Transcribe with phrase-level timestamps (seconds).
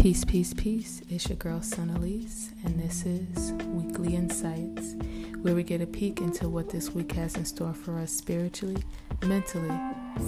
[0.00, 1.02] Peace, peace, peace.
[1.10, 4.94] It's your girl, Son Elise, and this is Weekly Insights,
[5.42, 8.82] where we get a peek into what this week has in store for us spiritually,
[9.26, 9.78] mentally,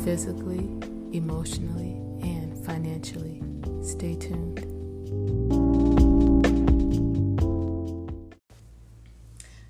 [0.05, 0.69] physically,
[1.17, 3.43] emotionally, and financially.
[3.83, 4.57] Stay tuned.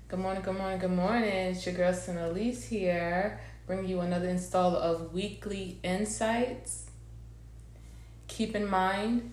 [0.09, 1.29] Good morning, good morning, good morning.
[1.29, 6.89] It's your girl, Son Elise here, bringing you another install of Weekly Insights.
[8.27, 9.31] Keep in mind,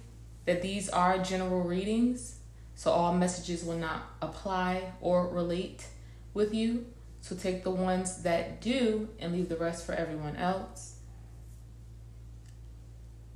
[0.50, 2.40] that these are general readings,
[2.74, 5.86] so all messages will not apply or relate
[6.34, 6.86] with you.
[7.20, 10.96] So take the ones that do and leave the rest for everyone else.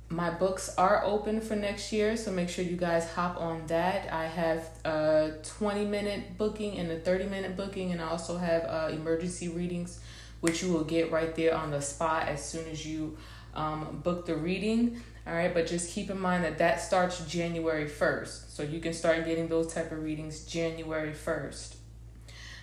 [0.09, 4.11] My books are open for next year, so make sure you guys hop on that.
[4.11, 8.63] I have a 20 minute booking and a 30 minute booking, and I also have
[8.63, 10.01] uh, emergency readings,
[10.41, 13.15] which you will get right there on the spot as soon as you
[13.53, 15.01] um, book the reading.
[15.27, 18.51] All right, but just keep in mind that that starts January 1st.
[18.51, 21.75] So you can start getting those type of readings January 1st.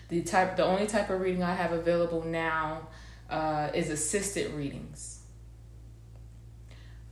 [0.07, 2.87] The type the only type of reading I have available now
[3.29, 5.19] uh, is assisted readings.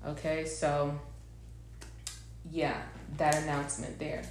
[0.06, 1.00] Okay, so
[2.50, 2.82] yeah,
[3.18, 4.24] that announcement there.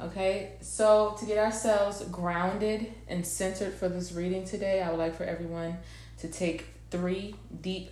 [0.00, 5.14] Okay, so to get ourselves grounded and centered for this reading today, I would like
[5.14, 5.78] for everyone
[6.18, 7.90] to take three deep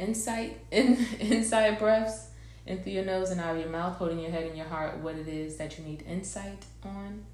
[0.00, 2.28] insight in inside breaths
[2.66, 4.98] in through your nose and out of your mouth, holding your head and your heart
[4.98, 7.24] what it is that you need insight on.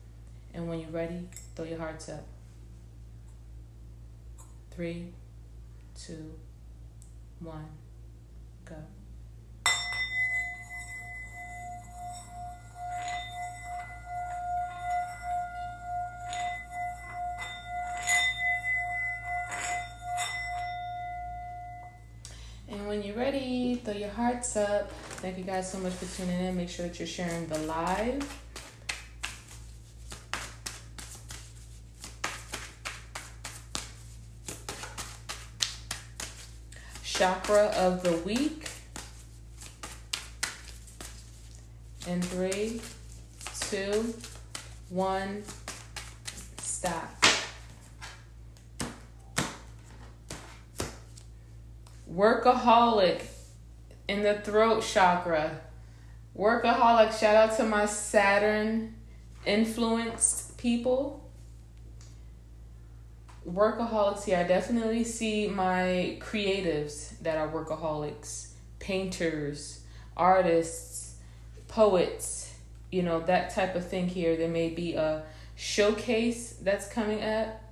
[0.55, 2.25] And when you're ready, throw your hearts up.
[4.71, 5.13] Three,
[5.95, 6.33] two,
[7.41, 7.67] one,
[8.65, 8.77] go.
[24.17, 24.91] Hearts up.
[25.21, 26.57] Thank you guys so much for tuning in.
[26.57, 28.23] Make sure that you're sharing the live.
[37.05, 38.71] Chakra of the week.
[42.07, 42.81] In three,
[43.69, 44.15] two,
[44.89, 45.43] one,
[46.57, 47.23] stop.
[52.11, 53.36] Workaholic
[54.09, 55.61] in the throat chakra.
[56.37, 58.95] Workaholic, shout out to my Saturn
[59.45, 61.29] influenced people.
[63.49, 68.51] Workaholics here, I definitely see my creatives that are workaholics,
[68.81, 69.81] painters,
[70.17, 71.17] artists,
[71.69, 72.53] poets,
[72.91, 74.37] you know, that type of thing here.
[74.37, 75.25] There may be a
[75.55, 77.63] showcase that's coming up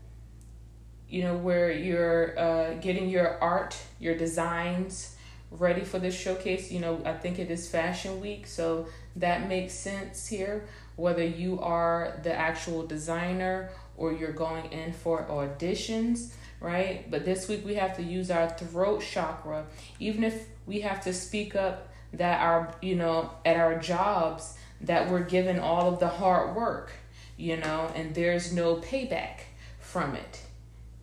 [1.15, 5.17] you know, where you're uh, getting your art, your designs
[5.51, 6.71] ready for this showcase.
[6.71, 10.67] You know, I think it is Fashion Week, so that makes sense here.
[10.97, 17.11] Whether you are the actual designer or you're going in for auditions, right?
[17.11, 19.67] But this week we have to use our throat chakra,
[19.99, 25.11] even if we have to speak up that our, you know, at our jobs that
[25.11, 26.93] we're given all of the hard work,
[27.37, 29.41] you know, and there's no payback
[29.81, 30.41] from it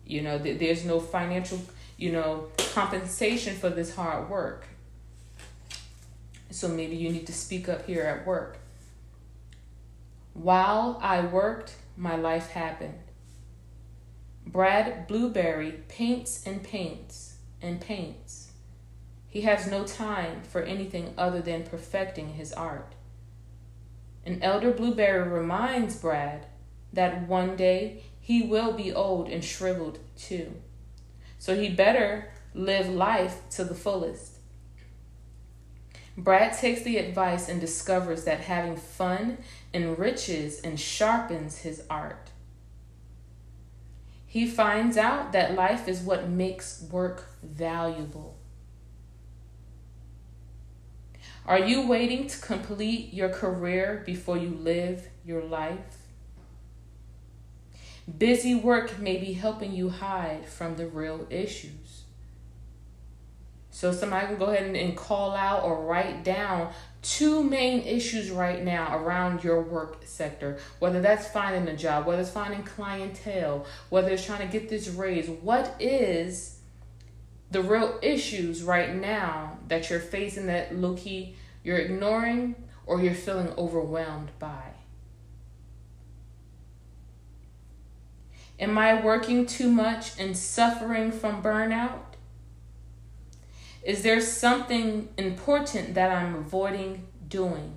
[0.06, 1.60] you know, th- there's no financial,
[2.02, 4.66] you know, compensation for this hard work.
[6.50, 8.58] So maybe you need to speak up here at work.
[10.34, 12.98] While I worked, my life happened.
[14.44, 18.50] Brad Blueberry paints and paints and paints.
[19.28, 22.94] He has no time for anything other than perfecting his art.
[24.26, 26.46] And Elder Blueberry reminds Brad
[26.92, 30.61] that one day he will be old and shriveled too.
[31.42, 34.38] So he better live life to the fullest.
[36.16, 39.38] Brad takes the advice and discovers that having fun
[39.74, 42.30] enriches and sharpens his art.
[44.24, 48.38] He finds out that life is what makes work valuable.
[51.44, 56.01] Are you waiting to complete your career before you live your life?
[58.18, 62.02] Busy work may be helping you hide from the real issues.
[63.70, 68.30] So somebody can go ahead and, and call out or write down two main issues
[68.30, 70.58] right now around your work sector.
[70.78, 74.88] Whether that's finding a job, whether it's finding clientele, whether it's trying to get this
[74.88, 75.28] raise.
[75.28, 76.60] What is
[77.50, 82.54] the real issues right now that you're facing that low key you're ignoring
[82.86, 84.71] or you're feeling overwhelmed by?
[88.62, 92.14] Am I working too much and suffering from burnout?
[93.82, 97.74] Is there something important that I'm avoiding doing?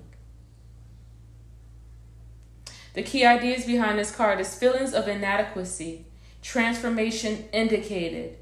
[2.94, 6.06] The key ideas behind this card is feelings of inadequacy,
[6.40, 8.38] transformation indicated,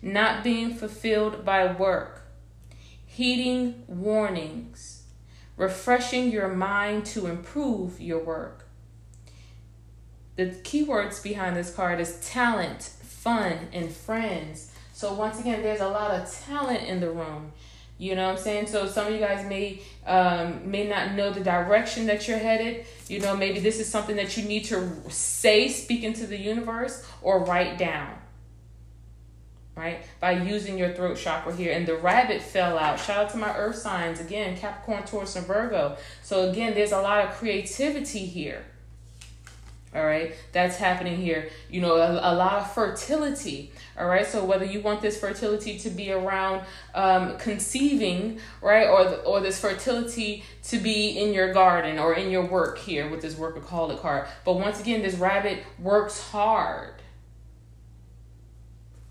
[0.00, 2.28] not being fulfilled by work,
[3.06, 5.02] heeding warnings,
[5.56, 8.67] refreshing your mind to improve your work.
[10.38, 14.72] The keywords behind this card is talent, fun, and friends.
[14.92, 17.50] So once again, there's a lot of talent in the room.
[17.98, 18.68] You know what I'm saying?
[18.68, 22.86] So some of you guys may um, may not know the direction that you're headed.
[23.08, 27.04] You know, maybe this is something that you need to say, speak into the universe,
[27.20, 28.16] or write down.
[29.74, 30.04] Right?
[30.20, 31.72] By using your throat chakra here.
[31.72, 33.00] And the rabbit fell out.
[33.00, 34.20] Shout out to my earth signs.
[34.20, 35.96] Again, Capricorn, Taurus, and Virgo.
[36.22, 38.64] So again, there's a lot of creativity here.
[39.94, 41.48] All right, that's happening here.
[41.70, 43.72] You know, a, a lot of fertility.
[43.98, 49.04] All right, so whether you want this fertility to be around um, conceiving, right, or
[49.04, 53.22] the, or this fertility to be in your garden or in your work here with
[53.22, 54.28] this workaholic card.
[54.44, 56.94] But once again, this rabbit works hard.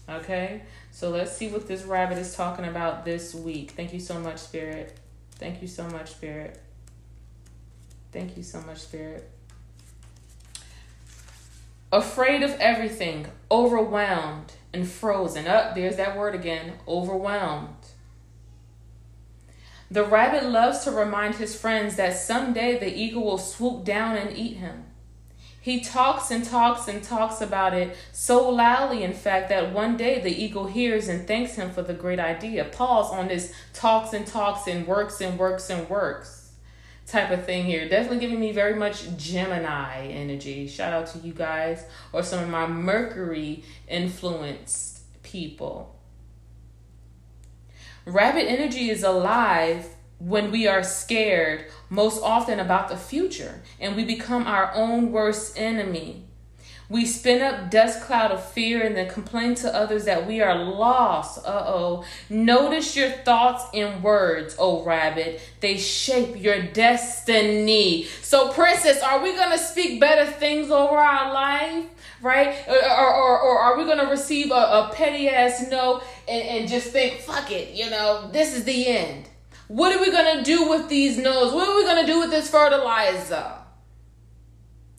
[0.07, 3.71] Okay, so let's see what this rabbit is talking about this week.
[3.71, 4.95] Thank you so much, Spirit.
[5.31, 6.61] Thank you so much, Spirit.
[8.11, 9.31] Thank you so much, Spirit
[11.91, 15.47] afraid of everything, overwhelmed and frozen.
[15.47, 17.69] Up, oh, there's that word again overwhelmed.
[19.89, 24.37] The rabbit loves to remind his friends that someday the eagle will swoop down and
[24.37, 24.83] eat him.
[25.61, 30.19] He talks and talks and talks about it so loudly, in fact, that one day
[30.21, 32.65] the eagle hears and thanks him for the great idea.
[32.65, 36.36] Pause on this talks and talks and works and works and works
[37.07, 37.87] type of thing here.
[37.87, 40.67] Definitely giving me very much Gemini energy.
[40.67, 45.95] Shout out to you guys or some of my Mercury influenced people.
[48.05, 49.87] Rabbit energy is alive
[50.19, 55.59] when we are scared, most often about the future, and we become our own worst
[55.59, 56.26] enemy.
[56.89, 60.55] We spin up dust cloud of fear and then complain to others that we are
[60.55, 61.45] lost.
[61.45, 62.05] Uh oh.
[62.29, 65.41] Notice your thoughts and words, oh rabbit.
[65.59, 68.05] They shape your destiny.
[68.21, 71.85] So, princess, are we going to speak better things over our life?
[72.21, 72.55] Right?
[72.67, 76.69] Or, or, or are we going to receive a, a petty ass no and, and
[76.69, 79.29] just think, fuck it, you know, this is the end?
[79.67, 81.53] What are we going to do with these no's?
[81.53, 83.57] What are we going to do with this fertilizer?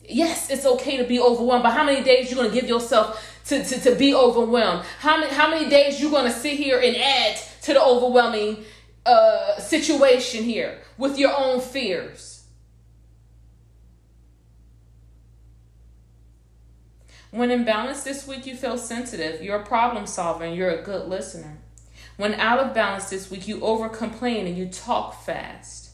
[0.09, 3.63] Yes, it's okay to be overwhelmed, but how many days you gonna give yourself to,
[3.63, 4.85] to, to be overwhelmed?
[4.99, 8.63] How many how many days you gonna sit here and add to the overwhelming
[9.05, 12.45] uh, situation here with your own fears?
[17.31, 19.43] When in balance this week, you feel sensitive.
[19.43, 21.59] You're a problem solver and you're a good listener.
[22.17, 25.88] When out of balance this week, you over complain and you talk fast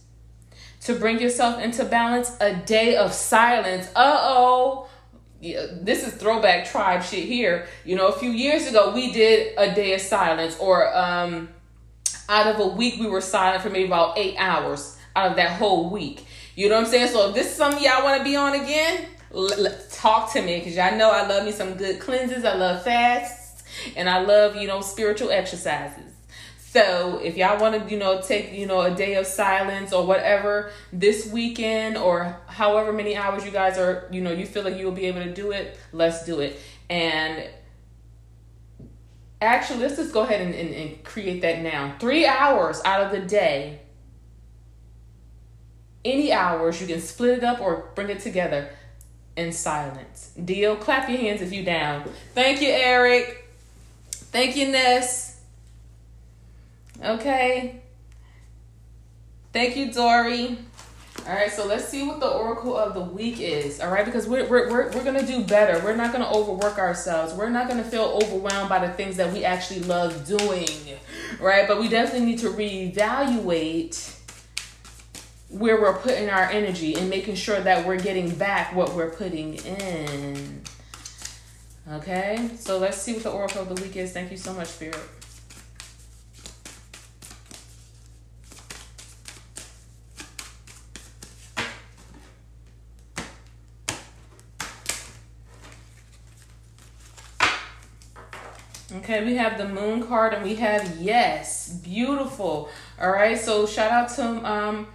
[0.86, 3.88] to bring yourself into balance, a day of silence.
[3.96, 4.88] Uh oh.
[5.42, 7.68] Yeah, this is throwback tribe shit here.
[7.84, 11.50] You know, a few years ago we did a day of silence, or um,
[12.30, 15.52] out of a week we were silent for maybe about eight hours out of that
[15.52, 16.26] whole week.
[16.56, 17.10] You know what I'm saying?
[17.10, 20.42] So if this is something y'all want to be on again, l- l- talk to
[20.42, 22.46] me because y'all know I love me some good cleanses.
[22.46, 23.64] I love fasts,
[23.96, 26.15] and I love you know spiritual exercises.
[26.76, 30.06] So if y'all want to, you know, take, you know, a day of silence or
[30.06, 34.76] whatever this weekend or however many hours you guys are, you know, you feel like
[34.76, 36.60] you'll be able to do it, let's do it.
[36.90, 37.48] And
[39.42, 41.96] actually, let's just go ahead and, and, and create that now.
[41.98, 43.80] Three hours out of the day,
[46.04, 48.68] any hours, you can split it up or bring it together
[49.38, 50.34] in silence.
[50.44, 50.76] Deal?
[50.76, 52.04] Clap your hands if you down.
[52.34, 53.48] Thank you, Eric.
[54.12, 55.35] Thank you, Ness.
[57.06, 57.82] Okay.
[59.54, 60.58] Thank you, Dory.
[61.28, 63.80] All right, so let's see what the oracle of the week is.
[63.80, 65.84] All right, because we're we're we're, we're gonna do better.
[65.84, 67.34] We're not gonna overwork ourselves.
[67.34, 70.68] We're not gonna feel overwhelmed by the things that we actually love doing,
[71.40, 71.68] right?
[71.68, 74.14] But we definitely need to reevaluate
[75.50, 79.56] where we're putting our energy and making sure that we're getting back what we're putting
[79.56, 80.62] in.
[81.92, 84.12] Okay, so let's see what the oracle of the week is.
[84.12, 85.00] Thank you so much, Spirit.
[99.06, 102.70] Okay, we have the moon card and we have yes, beautiful.
[103.00, 104.88] All right, so shout out to um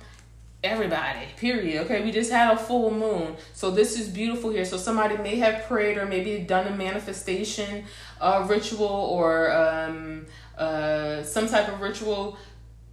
[0.65, 1.85] everybody, period.
[1.85, 3.37] Okay, we just had a full moon.
[3.53, 4.65] So this is beautiful here.
[4.65, 7.85] So somebody may have prayed or maybe done a manifestation
[8.21, 10.27] uh, ritual or um,
[10.59, 12.37] uh, some type of ritual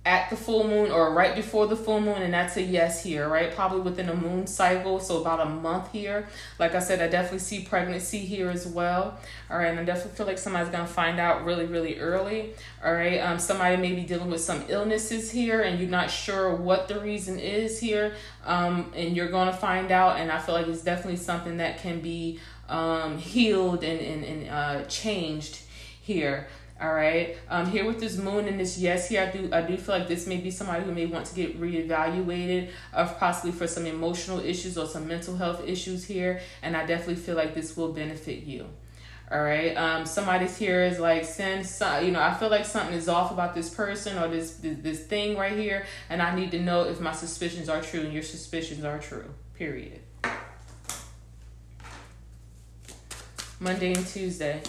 [0.07, 3.27] at the full moon or right before the full moon and that's a yes here
[3.27, 3.53] right?
[3.53, 6.29] Probably within a moon cycle so about a month here.
[6.59, 9.19] Like i said i definitely see pregnancy here as well.
[9.51, 12.53] All right and i definitely feel like somebody's gonna find out really really early.
[12.81, 16.55] All right um somebody may be dealing with some illnesses here and you're not sure
[16.55, 20.67] what the reason is here um and you're gonna find out and i feel like
[20.67, 25.59] it's definitely something that can be um healed and and, and uh changed
[26.01, 26.47] here
[26.79, 27.35] all right.
[27.49, 30.07] Um, here with this moon and this yes here, I do I do feel like
[30.07, 34.39] this may be somebody who may want to get reevaluated of possibly for some emotional
[34.39, 36.39] issues or some mental health issues here.
[36.61, 38.67] And I definitely feel like this will benefit you.
[39.31, 39.75] All right.
[39.75, 43.31] Um, somebody's here is like send some, you know, I feel like something is off
[43.31, 46.83] about this person or this, this this thing right here, and I need to know
[46.83, 49.33] if my suspicions are true and your suspicions are true.
[49.55, 50.01] Period.
[53.59, 54.61] Monday and Tuesday.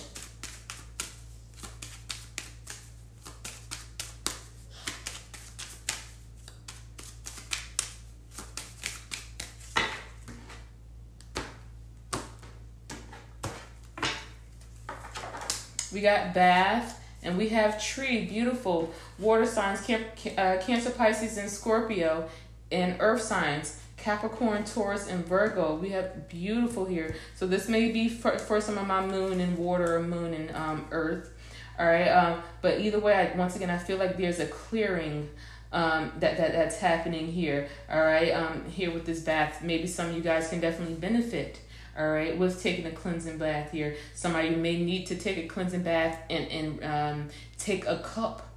[15.93, 18.93] We got Bath, and we have Tree, beautiful.
[19.19, 22.29] Water signs, uh, Cancer, Pisces, and Scorpio,
[22.71, 23.81] and Earth signs.
[23.99, 25.75] Capricorn, Taurus, and Virgo.
[25.75, 27.17] We have beautiful here.
[27.35, 30.51] So this may be for, for some of my moon and water or moon and
[30.55, 31.31] um, earth.
[31.79, 32.09] All right.
[32.09, 35.29] Um, but either way, I, once again, I feel like there's a clearing
[35.73, 37.69] um, that, that that's happening here.
[37.91, 38.31] All right.
[38.31, 41.61] Um, here with this bath, maybe some of you guys can definitely benefit
[41.99, 43.97] all right with taking a cleansing bath here?
[44.15, 47.29] Somebody may need to take a cleansing bath and and um,
[47.59, 48.49] take a cup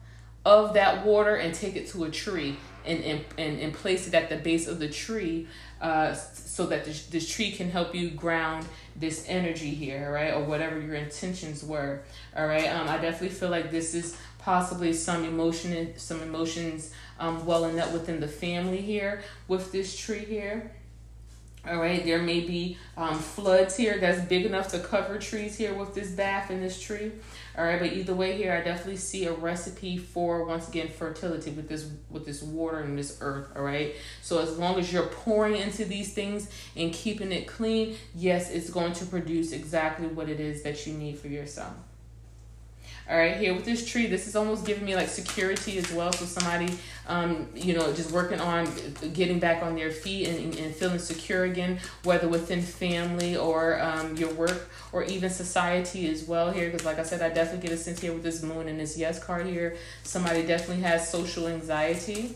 [0.45, 4.13] of that water and take it to a tree and and, and, and place it
[4.13, 5.47] at the base of the tree
[5.81, 10.43] uh, so that this, this tree can help you ground this energy here right or
[10.43, 12.01] whatever your intentions were
[12.35, 12.67] all right?
[12.67, 17.93] Um, i definitely feel like this is possibly some emotion some emotions um, welling up
[17.93, 20.71] within the family here with this tree here
[21.67, 25.75] all right, there may be um, floods here that's big enough to cover trees here
[25.75, 27.11] with this bath and this tree.
[27.55, 31.51] All right, but either way here, I definitely see a recipe for once again fertility
[31.51, 33.49] with this with this water and this earth.
[33.55, 37.95] All right, so as long as you're pouring into these things and keeping it clean,
[38.15, 41.73] yes, it's going to produce exactly what it is that you need for yourself.
[43.09, 46.13] All right, here with this tree, this is almost giving me like security as well.
[46.13, 46.73] So somebody,
[47.07, 48.67] um, you know, just working on
[49.13, 54.15] getting back on their feet and, and feeling secure again, whether within family or um,
[54.15, 56.69] your work or even society as well here.
[56.69, 58.97] Because like I said, I definitely get a sense here with this moon and this
[58.97, 59.75] yes card here.
[60.03, 62.35] Somebody definitely has social anxiety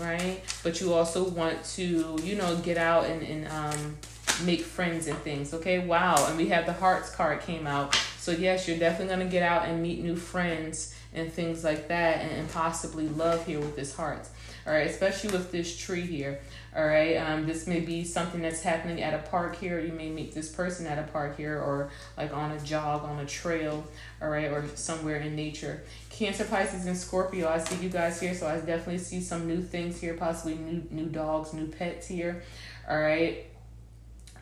[0.00, 0.40] right?
[0.62, 3.96] But you also want to, you know, get out and, and um,
[4.44, 5.78] make friends and things, okay?
[5.78, 7.96] Wow, and we have the hearts card came out.
[8.24, 12.22] So yes, you're definitely gonna get out and meet new friends and things like that,
[12.22, 14.26] and, and possibly love here with this heart.
[14.66, 16.40] All right, especially with this tree here.
[16.74, 19.78] All right, um, this may be something that's happening at a park here.
[19.78, 23.18] You may meet this person at a park here, or like on a jog on
[23.20, 23.84] a trail.
[24.22, 25.82] All right, or somewhere in nature.
[26.08, 27.46] Cancer, Pisces, and Scorpio.
[27.46, 30.14] I see you guys here, so I definitely see some new things here.
[30.14, 32.42] Possibly new new dogs, new pets here.
[32.88, 33.44] All right.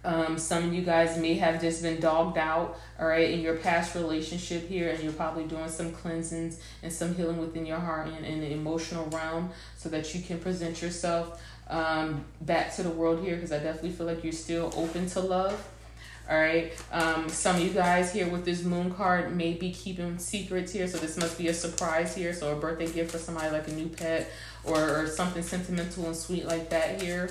[0.05, 3.57] Um, some of you guys may have just been dogged out, all right, in your
[3.57, 8.09] past relationship here, and you're probably doing some cleansings and some healing within your heart
[8.09, 12.91] and in the emotional realm so that you can present yourself um, back to the
[12.91, 15.69] world here because I definitely feel like you're still open to love.
[16.31, 16.73] All right.
[16.93, 20.87] Um, some of you guys here with this moon card may be keeping secrets here,
[20.87, 22.33] so this must be a surprise here.
[22.33, 24.31] So a birthday gift for somebody like a new pet
[24.65, 27.31] or, or something sentimental and sweet like that here.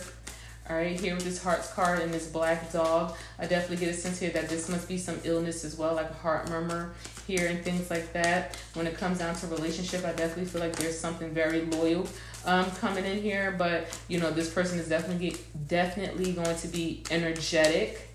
[0.70, 3.98] All right, here with this hearts card and this black dog, I definitely get a
[3.98, 6.94] sense here that this must be some illness as well, like a heart murmur
[7.28, 8.56] here and things like that.
[8.76, 12.08] When it comes down to relationship, I definitely feel like there's something very loyal
[12.46, 15.36] um, coming in here, but you know, this person is definitely
[15.68, 18.10] definitely going to be energetic,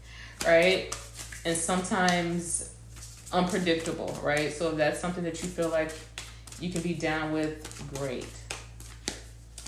[0.46, 0.96] right?
[1.44, 2.74] And sometimes
[3.32, 4.52] unpredictable, right?
[4.52, 5.92] So if that's something that you feel like
[6.60, 8.26] you can be down with, great.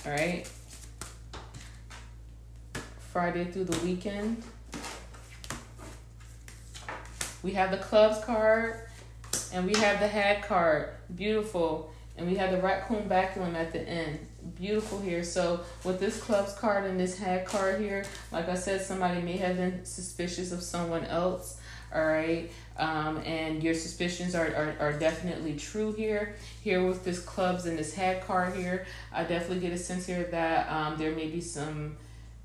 [0.07, 0.49] All right.
[3.13, 4.43] Friday through the weekend.
[7.43, 8.81] We have the clubs card
[9.53, 10.91] and we have the hat card.
[11.15, 11.93] Beautiful.
[12.17, 14.19] And we have the raccoon baculum at the end.
[14.57, 15.23] Beautiful here.
[15.23, 19.37] So with this clubs card and this hat card here, like I said, somebody may
[19.37, 21.61] have been suspicious of someone else.
[21.95, 22.51] All right.
[22.77, 26.35] Um, and your suspicions are, are, are definitely true here.
[26.63, 30.25] Here with this clubs and this hat card here, I definitely get a sense here
[30.25, 31.97] that um, there may be some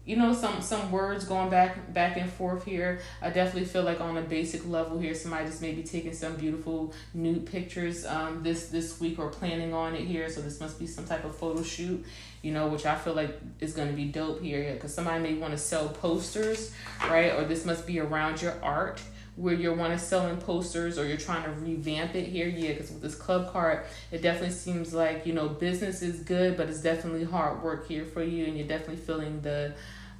[0.06, 3.00] you know some some words going back back and forth here.
[3.22, 6.94] I definitely feel like on a basic level here somebody just maybe taking some beautiful
[7.14, 10.30] nude pictures um this this week or planning on it here.
[10.30, 12.06] So this must be some type of photo shoot
[12.42, 14.74] you know which i feel like is going to be dope here.
[14.74, 16.72] Because somebody may want to sell posters
[17.10, 17.34] right?
[17.34, 19.02] Or this must be around your art
[19.36, 22.92] where you're want to selling posters or you're trying to revamp it here yeah because
[22.92, 26.82] with this club card it definitely seems like you know business is good but it's
[26.82, 29.74] definitely hard work here for you and you're definitely feeling the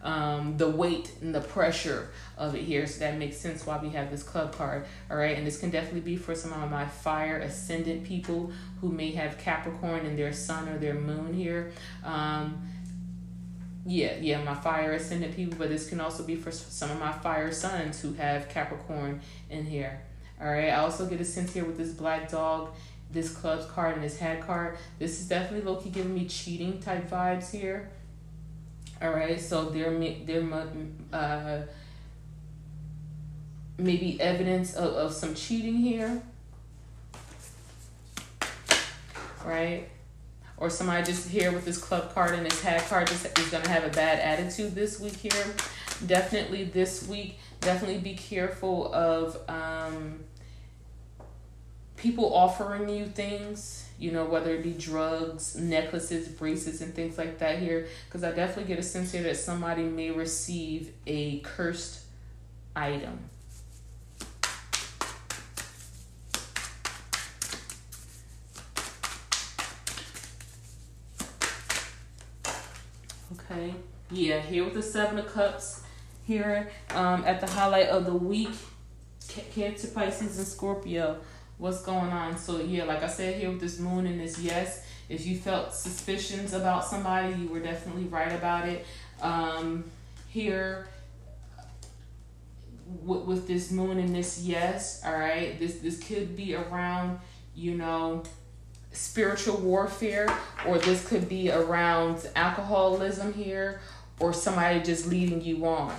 [0.04, 3.90] um, the weight and the pressure of it here so that makes sense why we
[3.90, 5.38] have this club card all right?
[5.38, 8.52] And this can definitely be for some of my fire ascendant people
[8.82, 11.72] who may have capricorn in their sun or their moon here
[12.04, 12.62] um,
[13.86, 17.12] yeah, yeah, my fire ascendant people, but this can also be for some of my
[17.12, 20.02] fire sons who have Capricorn in here.
[20.42, 22.74] All right, I also get a sense here with this black dog,
[23.12, 24.78] this clubs card, and this head card.
[25.00, 27.90] This is definitely low key giving me cheating type vibes here.
[29.02, 30.68] All right, so there, may there, might
[31.12, 31.64] uh,
[33.78, 36.22] maybe evidence of, of some cheating here.
[39.44, 39.90] Right?
[40.58, 43.64] Or somebody just here with this club card and this hat card just is going
[43.64, 45.56] to have a bad attitude this week here.
[46.06, 50.20] Definitely this week, definitely be careful of um,
[51.98, 57.40] people offering you things, you know, whether it be drugs, necklaces, bracelets, and things like
[57.40, 57.88] that here.
[58.06, 62.02] Because I definitely get a sense here that somebody may receive a cursed
[62.76, 63.30] item
[73.54, 73.76] Okay.
[74.10, 75.84] Yeah, here with the Seven of Cups.
[76.26, 78.50] Here um, at the highlight of the week,
[79.54, 81.18] Cancer, Pisces, and Scorpio.
[81.60, 82.36] What's going on?
[82.38, 85.72] So, yeah, like I said here with this moon and this yes, if you felt
[85.74, 88.88] suspicions about somebody, you were definitely right about it.
[89.22, 89.84] Um,
[90.30, 90.88] here,
[93.04, 97.20] with, with this moon and this yes, all right, this, this could be around,
[97.54, 98.24] you know,
[98.94, 100.34] spiritual warfare,
[100.66, 103.82] or this could be around alcoholism here,
[104.20, 105.94] or somebody just leading you on.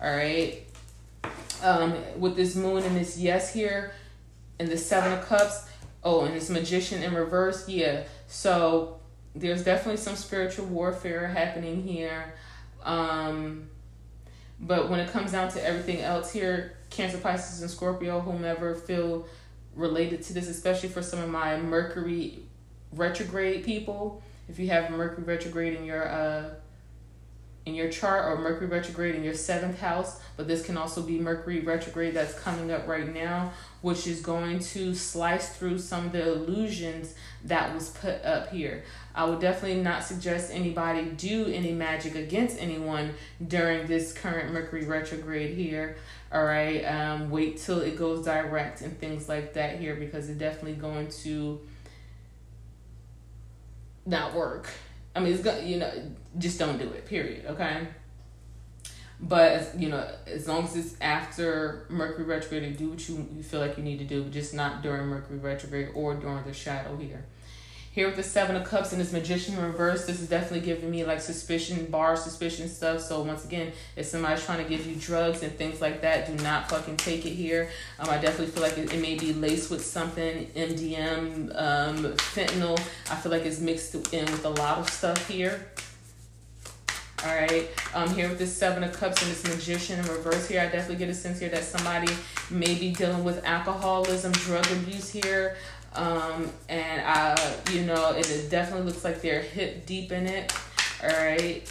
[0.00, 0.62] All right.
[1.62, 3.92] Um, with this moon and this yes here,
[4.58, 5.68] and the seven of cups.
[6.02, 7.68] Oh, and this magician in reverse.
[7.68, 8.04] Yeah.
[8.26, 9.00] So
[9.34, 12.34] there's definitely some spiritual warfare happening here.
[12.84, 13.68] Um,
[14.60, 19.26] but when it comes down to everything else here, Cancer, Pisces, and Scorpio, whomever feel
[19.76, 22.40] related to this, especially for some of my Mercury
[22.92, 24.22] retrograde people.
[24.48, 26.50] If you have Mercury retrograde in your uh
[27.66, 31.18] in your chart or Mercury retrograde in your seventh house, but this can also be
[31.18, 33.52] Mercury retrograde that's coming up right now,
[33.84, 38.82] which is going to slice through some of the illusions that was put up here.
[39.14, 43.12] I would definitely not suggest anybody do any magic against anyone
[43.46, 45.98] during this current Mercury retrograde here.
[46.32, 50.38] All right, um, wait till it goes direct and things like that here because it's
[50.38, 51.60] definitely going to
[54.06, 54.70] not work.
[55.14, 55.92] I mean, it's going to, you know,
[56.38, 57.44] just don't do it, period.
[57.50, 57.86] Okay.
[59.20, 63.60] But you know, as long as it's after Mercury retrograde, do what you, you feel
[63.60, 67.24] like you need to do, just not during Mercury retrograde or during the shadow here.
[67.94, 71.04] Here with the Seven of Cups and this Magician reverse, this is definitely giving me
[71.04, 73.00] like suspicion, bar suspicion stuff.
[73.00, 76.42] So once again, if somebody's trying to give you drugs and things like that, do
[76.42, 77.70] not fucking take it here.
[78.00, 82.80] Um, I definitely feel like it, it may be laced with something, MDM, um, fentanyl.
[83.12, 85.64] I feel like it's mixed in with a lot of stuff here.
[87.22, 90.60] All right, um, here with this Seven of Cups and this Magician in reverse here,
[90.60, 92.12] I definitely get a sense here that somebody
[92.50, 95.56] may be dealing with alcoholism, drug abuse here.
[95.94, 100.52] Um, and I, you know, it definitely looks like they're hip deep in it.
[101.02, 101.66] All right.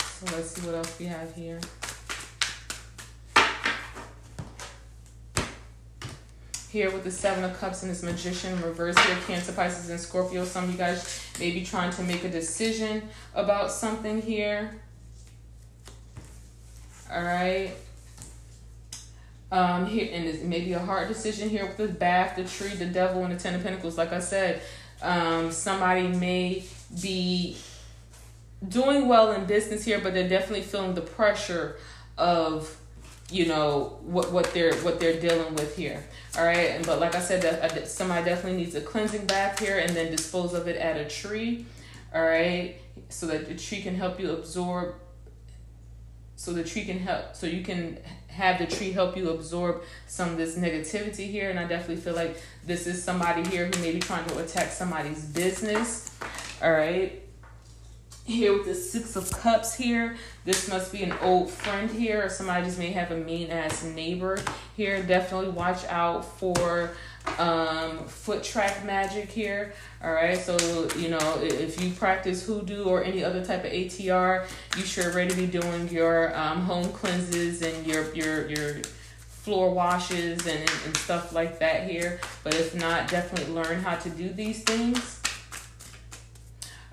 [0.00, 1.60] So let's see what else we have here.
[6.74, 10.44] Here with the Seven of Cups and this Magician reverse here, Cancer, Pisces, and Scorpio.
[10.44, 14.74] Some of you guys may be trying to make a decision about something here.
[17.08, 17.70] All right.
[19.52, 23.22] Um, here and maybe a hard decision here with the bath, the tree, the devil,
[23.22, 23.96] and the ten of pentacles.
[23.96, 24.60] Like I said,
[25.00, 26.64] um, somebody may
[27.00, 27.56] be
[28.68, 31.76] doing well in business here, but they're definitely feeling the pressure
[32.18, 32.76] of
[33.30, 36.02] you know what what they're what they're dealing with here.
[36.36, 39.58] All right, and but like I said, that uh, somebody definitely needs a cleansing bath
[39.58, 41.66] here, and then dispose of it at a tree.
[42.14, 42.76] All right,
[43.08, 44.96] so that the tree can help you absorb.
[46.36, 50.30] So the tree can help, so you can have the tree help you absorb some
[50.30, 51.50] of this negativity here.
[51.50, 54.70] And I definitely feel like this is somebody here who may be trying to attack
[54.70, 56.10] somebody's business.
[56.60, 57.23] All right.
[58.24, 60.16] Here with the six of cups here.
[60.44, 63.84] This must be an old friend here or somebody just may have a mean ass
[63.84, 64.38] neighbor
[64.76, 65.02] here.
[65.02, 66.90] Definitely watch out for
[67.38, 70.58] um foot track magic here all right so
[70.98, 75.34] you know if you practice hoodoo or any other type of atr you should already
[75.34, 78.74] be doing your um, home cleanses and your your your
[79.44, 82.18] floor washes and, and stuff like that here.
[82.42, 85.20] But if not definitely learn how to do these things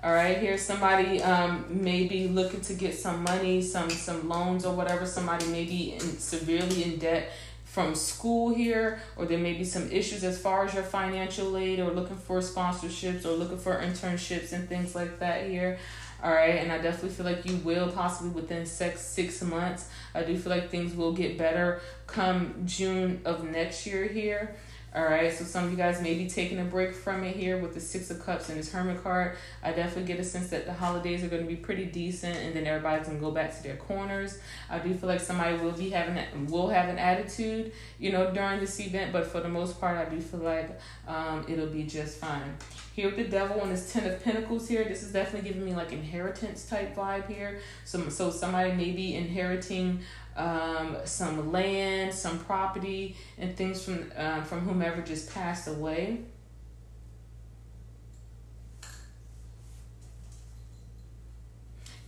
[0.04, 4.74] all right, here's somebody um, maybe looking to get some money, some some loans or
[4.74, 5.06] whatever.
[5.06, 7.30] Somebody may be in, severely in debt
[7.64, 11.78] from school here, or there may be some issues as far as your financial aid,
[11.78, 15.78] or looking for sponsorships, or looking for internships and things like that here.
[16.20, 19.88] All right, and I definitely feel like you will possibly within six six months.
[20.16, 24.56] I do feel like things will get better come June of next year here.
[24.94, 27.56] All right, so some of you guys may be taking a break from it here
[27.56, 29.38] with the Six of Cups and this Hermit card.
[29.62, 32.54] I definitely get a sense that the holidays are going to be pretty decent, and
[32.54, 34.38] then everybody's going to go back to their corners.
[34.68, 38.60] I do feel like somebody will be having will have an attitude, you know, during
[38.60, 40.78] this event, but for the most part, I do feel like
[41.08, 42.54] um, it'll be just fine.
[42.92, 45.72] Here with the devil and this ten of pentacles here, this is definitely giving me
[45.74, 47.60] like inheritance type vibe here.
[47.86, 50.00] So so somebody may be inheriting
[50.36, 56.20] um, some land, some property, and things from um, from whomever just passed away.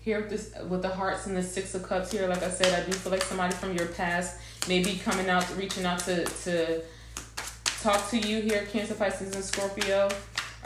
[0.01, 2.79] Here with this with the hearts and the six of cups here, like I said,
[2.79, 6.25] I do feel like somebody from your past may be coming out, reaching out to
[6.25, 6.83] to
[7.81, 10.09] talk to you here, Cancer, Pisces, and Scorpio.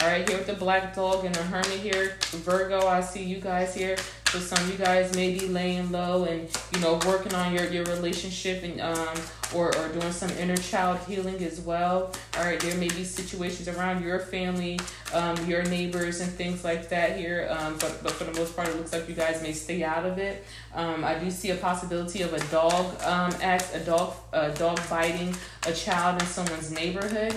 [0.01, 2.87] All right, here with the black dog and the hermit here, Virgo.
[2.87, 3.97] I see you guys here.
[4.31, 7.65] So some of you guys may be laying low and you know working on your
[7.65, 9.17] your relationship and um
[9.55, 12.13] or or doing some inner child healing as well.
[12.37, 14.79] All right, there may be situations around your family,
[15.15, 17.49] um, your neighbors and things like that here.
[17.51, 20.05] Um, but but for the most part, it looks like you guys may stay out
[20.05, 20.45] of it.
[20.75, 24.79] Um, I do see a possibility of a dog um act, a dog a dog
[24.91, 25.35] biting
[25.67, 27.35] a child in someone's neighborhood.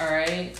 [0.00, 0.58] All right.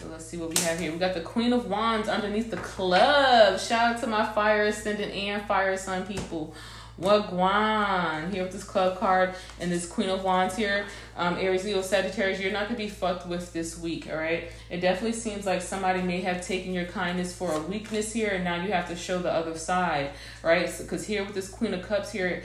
[0.00, 0.92] So let's see what we have here.
[0.92, 3.60] We got the Queen of Wands underneath the club.
[3.60, 6.54] Shout out to my fire ascendant and fire sign people.
[6.96, 10.86] What guan here with this club card and this Queen of Wands here.
[11.18, 14.50] Um, Aries, Leo, Sagittarius, you're not gonna be fucked with this week, all right?
[14.70, 18.42] It definitely seems like somebody may have taken your kindness for a weakness here, and
[18.42, 20.64] now you have to show the other side, right?
[20.78, 22.42] Because so, here with this Queen of Cups here,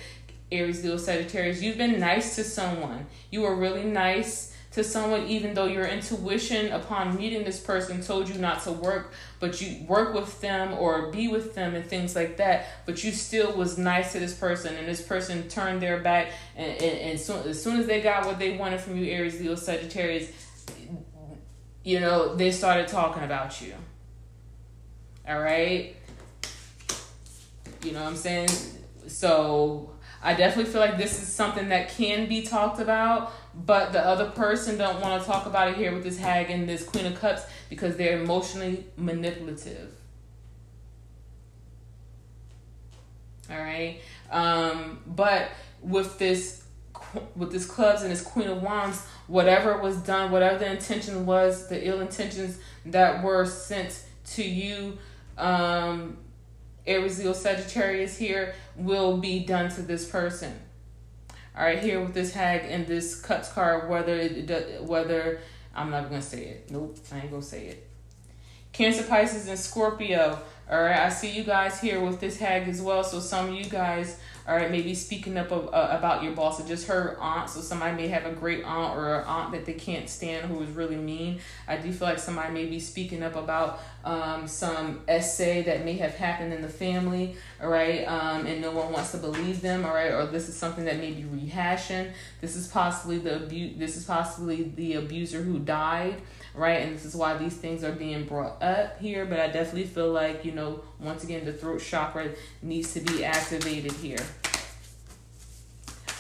[0.52, 3.06] Aries, Leo, Sagittarius, you've been nice to someone.
[3.32, 8.28] You were really nice to someone, even though your intuition upon meeting this person told
[8.28, 12.14] you not to work, but you work with them or be with them and things
[12.14, 16.02] like that, but you still was nice to this person, and this person turned their
[16.02, 19.10] back, and, and, and so, as soon as they got what they wanted from you,
[19.12, 20.30] Aries, Leo, Sagittarius,
[21.86, 23.74] you know, they started talking about you.
[25.26, 25.96] All right?
[27.82, 28.50] You know what I'm saying?
[29.08, 34.06] So I definitely feel like this is something that can be talked about, but the
[34.06, 37.06] other person don't want to talk about it here with this hag and this queen
[37.06, 39.92] of cups because they're emotionally manipulative.
[43.50, 44.00] All right.
[44.32, 45.50] Um, but
[45.82, 46.64] with this
[47.36, 51.68] with this clubs and this queen of wands, whatever was done, whatever the intention was,
[51.68, 54.98] the ill intentions that were sent to you
[55.38, 56.18] um
[56.88, 60.54] Aries, Leo, Sagittarius here will be done to this person.
[61.58, 65.40] All right, here with this hag and this cups card, whether it, does, whether
[65.74, 66.70] I'm not gonna say it.
[66.70, 67.88] Nope, I ain't gonna say it.
[68.74, 70.38] Cancer, Pisces, and Scorpio.
[70.70, 73.06] All right, I see you guys here with this hag as well.
[73.06, 76.60] So some of you guys all right, maybe speaking up of, uh, about your boss
[76.62, 77.50] or just her aunt.
[77.50, 80.62] So somebody may have a great aunt or an aunt that they can't stand who
[80.62, 81.40] is really mean.
[81.68, 85.94] I do feel like somebody may be speaking up about um, some essay that may
[85.98, 89.84] have happened in the family, all right, um, and no one wants to believe them,
[89.84, 92.12] all right, or this is something that may be rehashing.
[92.40, 96.22] This is possibly the abu- This is possibly the abuser who died
[96.56, 96.82] right?
[96.82, 99.26] And this is why these things are being brought up here.
[99.26, 103.24] But I definitely feel like, you know, once again, the throat chakra needs to be
[103.24, 104.26] activated here.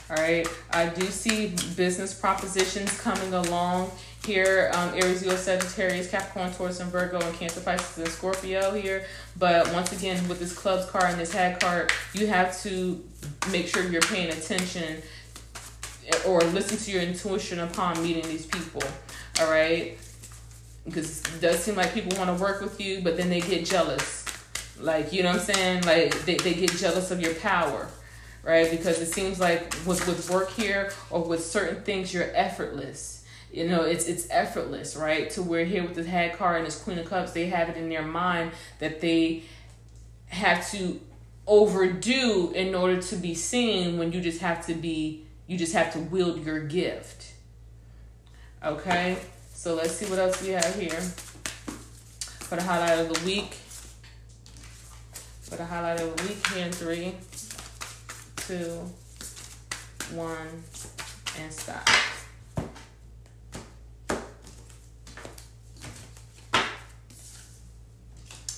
[0.07, 3.89] All right, I do see business propositions coming along
[4.23, 4.69] here.
[4.75, 9.07] Um, Aries, Leo, Sagittarius, Capricorn, Taurus, and Virgo, and Cancer, Pisces, and Scorpio here.
[9.39, 13.03] But once again, with this clubs card and this hag card, you have to
[13.51, 15.01] make sure you're paying attention
[16.27, 18.83] or listen to your intuition upon meeting these people.
[19.41, 19.97] All right
[20.85, 23.65] because it does seem like people want to work with you, but then they get
[23.65, 24.23] jealous.
[24.79, 25.83] Like, you know what I'm saying?
[25.83, 27.87] Like, they, they get jealous of your power,
[28.43, 28.69] right?
[28.69, 33.25] Because it seems like with, with work here or with certain things, you're effortless.
[33.51, 36.81] you know it's it's effortless right to where here with this head card and this
[36.81, 39.43] queen of cups they have it in their mind that they
[40.27, 40.99] have to
[41.47, 45.93] overdo in order to be seen when you just have to be you just have
[45.93, 47.33] to wield your gift
[48.63, 49.15] okay
[49.65, 51.01] so let's see what else we have here
[52.45, 53.55] for the highlight of the week.
[55.41, 57.15] For the highlight of the week here in three
[58.45, 58.91] two
[60.13, 60.61] one
[61.39, 62.14] and stop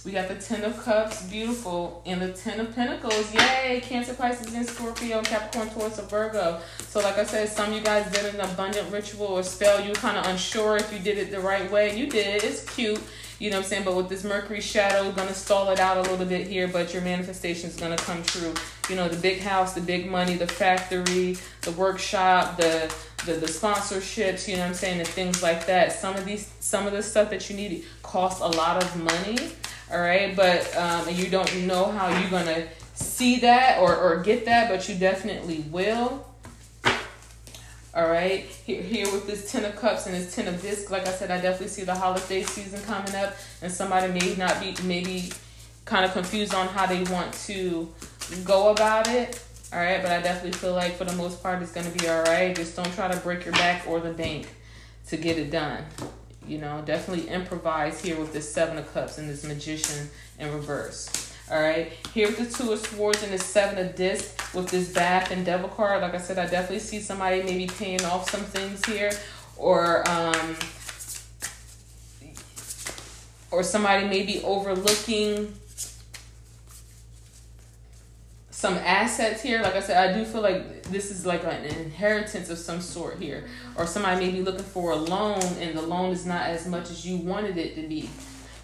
[0.08, 3.34] We got the Ten of Cups, beautiful, and the Ten of Pentacles.
[3.34, 3.82] Yay!
[3.84, 6.62] Cancer, Pisces, and Scorpio, Capricorn, Taurus, and Virgo.
[6.80, 9.86] So, like I said, some of you guys did an abundant ritual or spell.
[9.86, 12.00] You kind of unsure if you did it the right way.
[12.00, 12.42] You did.
[12.46, 13.02] It's cute.
[13.40, 13.84] You know what I'm saying?
[13.84, 17.02] But with this Mercury shadow, gonna stall it out a little bit here, but your
[17.02, 18.54] manifestation is gonna come true.
[18.90, 22.90] You know, the big house, the big money, the factory, the workshop, the
[23.26, 25.92] the, the sponsorships, you know what I'm saying, and things like that.
[25.92, 29.38] Some of these some of the stuff that you need costs a lot of money
[29.92, 34.46] all right but um, you don't know how you're gonna see that or, or get
[34.46, 36.26] that but you definitely will.
[37.96, 41.08] All right here, here with this ten of cups and this ten of disc like
[41.08, 44.76] i said i definitely see the holiday season coming up and somebody may not be
[44.84, 45.32] maybe
[45.86, 47.92] kind of confused on how they want to
[48.44, 49.42] go about it.
[49.74, 52.08] All right but i definitely feel like for the most part it's going to be
[52.08, 52.56] all right.
[52.56, 54.48] Just don't try to break your back or the bank
[55.08, 55.86] to get it done
[56.48, 61.34] you know, definitely improvise here with this Seven of Cups and this Magician in reverse.
[61.50, 64.92] All right, here with the Two of Swords and the Seven of Discs with this
[64.94, 66.02] Bath and Devil card.
[66.02, 69.12] Like I said, I definitely see somebody maybe paying off some things here,
[69.56, 70.58] or um,
[73.50, 75.54] or somebody maybe overlooking
[78.58, 79.62] some assets here.
[79.62, 83.20] Like I said, I do feel like this is like an inheritance of some sort
[83.20, 83.46] here.
[83.76, 86.90] Or somebody may be looking for a loan and the loan is not as much
[86.90, 88.10] as you wanted it to be.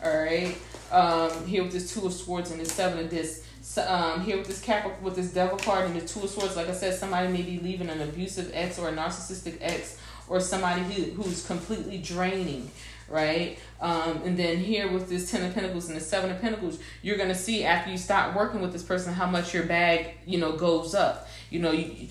[0.03, 0.57] Alright.
[0.91, 3.45] Um, here with this two of swords and the seven of discs.
[3.77, 6.69] Um, here with this cap with this devil card and the two of swords, like
[6.69, 10.81] I said, somebody may be leaving an abusive ex or a narcissistic ex or somebody
[10.81, 12.71] who, who's completely draining
[13.13, 13.59] right?
[13.79, 17.17] Um, and then here with this Ten of Pentacles and the Seven of Pentacles, you're
[17.17, 20.53] gonna see after you start working with this person how much your bag, you know,
[20.53, 21.27] goes up.
[21.49, 22.07] You know, you,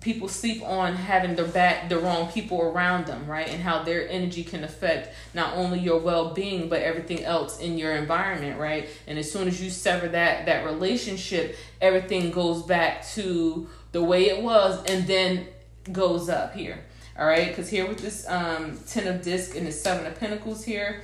[0.00, 3.48] people sleep on having the back the wrong people around them, right?
[3.48, 7.76] And how their energy can affect not only your well being but everything else in
[7.76, 8.88] your environment, right?
[9.08, 14.28] And as soon as you sever that that relationship, everything goes back to the way
[14.28, 15.48] it was, and then
[15.92, 16.84] goes up here
[17.20, 20.64] all right, because here with this um, Ten of Disc and the Seven of Pentacles
[20.64, 21.02] here,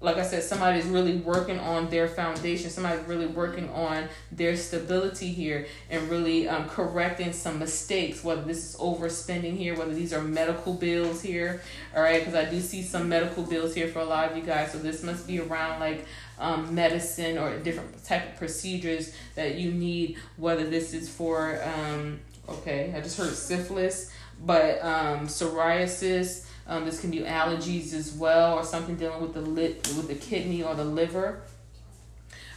[0.00, 2.70] like I said, somebody's really working on their foundation.
[2.70, 8.70] Somebody's really working on their stability here and really um, correcting some mistakes, whether this
[8.70, 11.60] is overspending here, whether these are medical bills here.
[11.94, 14.42] All right, because I do see some medical bills here for a lot of you
[14.42, 14.72] guys.
[14.72, 16.06] So this must be around like
[16.38, 22.18] um, medicine or different type of procedures that you need, whether this is for, um,
[22.48, 24.10] okay, I just heard syphilis
[24.44, 29.40] but um, psoriasis, um, this can be allergies as well, or something dealing with the
[29.40, 31.42] lip, with the kidney or the liver.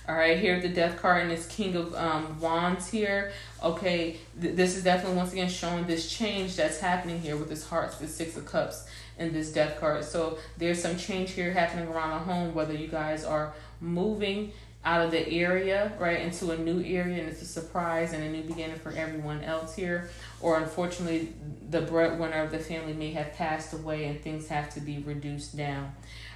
[0.07, 3.31] All right, here at the death card and this King of um, Wands here.
[3.63, 7.65] Okay, th- this is definitely once again showing this change that's happening here with this
[7.65, 8.85] Hearts, the Six of Cups,
[9.17, 10.03] and this Death card.
[10.03, 14.51] So there's some change here happening around the home, whether you guys are moving
[14.85, 18.29] out of the area, right, into a new area, and it's a surprise and a
[18.29, 20.09] new beginning for everyone else here.
[20.41, 21.33] Or unfortunately,
[21.69, 25.55] the breadwinner of the family may have passed away and things have to be reduced
[25.55, 25.93] down.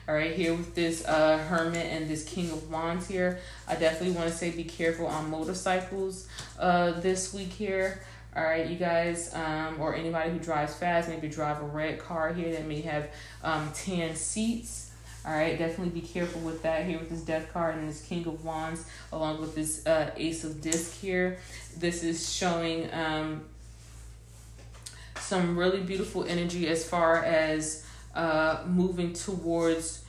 [0.08, 4.16] All right, here with this uh, Hermit and this King of Wands here, I definitely
[4.16, 8.02] want to say be careful on motorcycles uh, this week here.
[8.34, 12.34] All right, you guys, um, or anybody who drives fast, maybe drive a red car
[12.34, 13.10] here that may have
[13.44, 14.87] um, tan seats.
[15.28, 18.26] All right, definitely be careful with that here with this death card and this king
[18.26, 21.40] of wands along with this uh, ace of disc here.
[21.78, 23.42] This is showing um,
[25.20, 27.86] some really beautiful energy as far as
[28.16, 30.06] uh, moving towards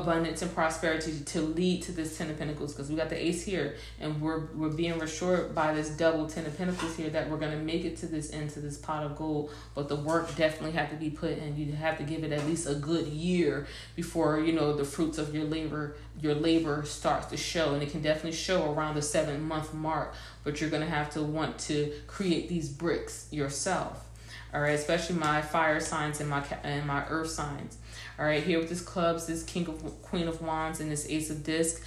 [0.00, 3.44] abundance and prosperity to lead to this ten of pentacles because we got the ace
[3.44, 7.38] here and we're we're being reassured by this double ten of pentacles here that we're
[7.52, 9.50] to make it to this end to this pot of gold.
[9.74, 11.56] But the work definitely have to be put in.
[11.56, 15.18] You have to give it at least a good year before you know the fruits
[15.18, 17.74] of your labor your labor starts to show.
[17.74, 21.22] And it can definitely show around the seven month mark but you're to have to
[21.22, 24.04] want to create these bricks yourself.
[24.52, 27.78] All right especially my fire signs and my and my earth signs
[28.18, 31.30] all right, here with this clubs, this King of Queen of Wands and this Ace
[31.30, 31.82] of Disc.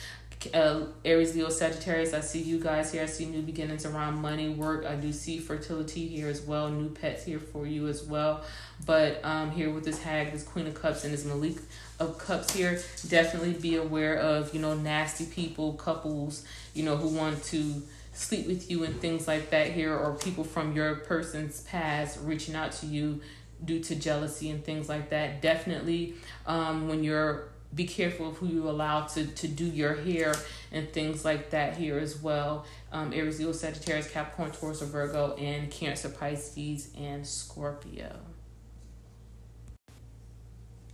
[0.54, 3.04] uh, Aries, Leo, Sagittarius, I see you guys here.
[3.04, 4.86] I see new beginnings around money, work.
[4.86, 6.70] I do see fertility here as well.
[6.70, 8.44] New pets here for you as well.
[8.86, 11.58] But um, here with this hag, this Queen of Cups, and this Malik
[12.00, 17.08] of Cups here, definitely be aware of, you know, nasty people, couples, you know, who
[17.08, 17.82] want to
[18.14, 22.54] sleep with you and things like that here, or people from your person's past reaching
[22.54, 23.22] out to you
[23.64, 25.42] due to jealousy and things like that.
[25.42, 26.16] Definitely
[26.46, 30.34] um, when you're be careful of who you allow to, to do your hair
[30.72, 32.66] and things like that here as well.
[32.92, 38.16] Um, Aries, Leo, Sagittarius, Capricorn, Taurus, or Virgo, and Cancer, Pisces, and Scorpio.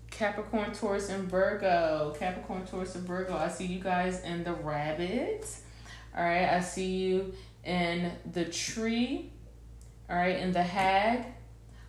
[0.09, 2.15] Capricorn, Taurus, and Virgo.
[2.17, 3.35] Capricorn, Taurus, and Virgo.
[3.35, 5.47] I see you guys in the rabbit.
[6.15, 6.49] All right.
[6.49, 9.31] I see you in the tree.
[10.09, 10.37] All right.
[10.37, 11.25] In the hag.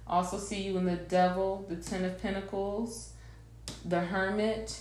[0.06, 3.14] Also see you in the devil, the Ten of Pentacles
[3.84, 4.80] the Hermit.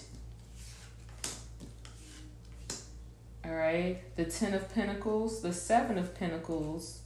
[3.45, 7.01] All right, the Ten of Pentacles, the Seven of Pentacles,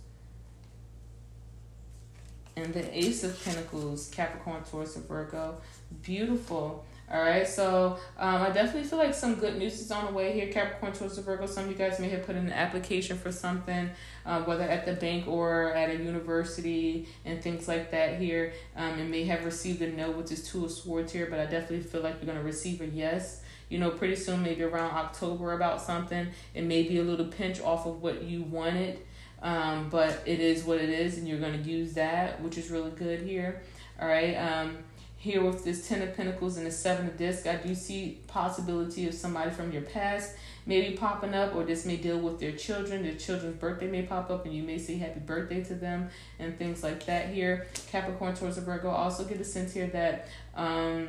[2.55, 5.59] and the Ace of Pentacles, Capricorn, Taurus, and Virgo.
[6.03, 6.85] Beautiful.
[7.09, 10.33] All right, so um, I definitely feel like some good news is on the way
[10.33, 10.51] here.
[10.51, 11.47] Capricorn, Taurus, and Virgo.
[11.47, 13.89] Some of you guys may have put in an application for something,
[14.27, 18.99] uh, whether at the bank or at a university and things like that here, um,
[18.99, 21.27] and may have received a no with this Two of Swords here.
[21.29, 23.41] But I definitely feel like you're going to receive a yes.
[23.69, 26.27] You know, pretty soon, maybe around October, about something.
[26.53, 28.99] It may be a little pinch off of what you wanted,
[29.41, 32.69] um, but it is what it is, and you're going to use that, which is
[32.69, 33.61] really good here.
[33.99, 34.35] All right.
[34.35, 34.77] Um,
[35.17, 39.07] here with this Ten of Pentacles and the Seven of Discs, I do see possibility
[39.07, 40.35] of somebody from your past
[40.67, 43.01] maybe popping up, or this may deal with their children.
[43.01, 46.59] Their children's birthday may pop up, and you may say happy birthday to them and
[46.59, 47.29] things like that.
[47.29, 48.89] Here, Capricorn, Taurus, Virgo.
[48.89, 51.07] Also get a sense here that um,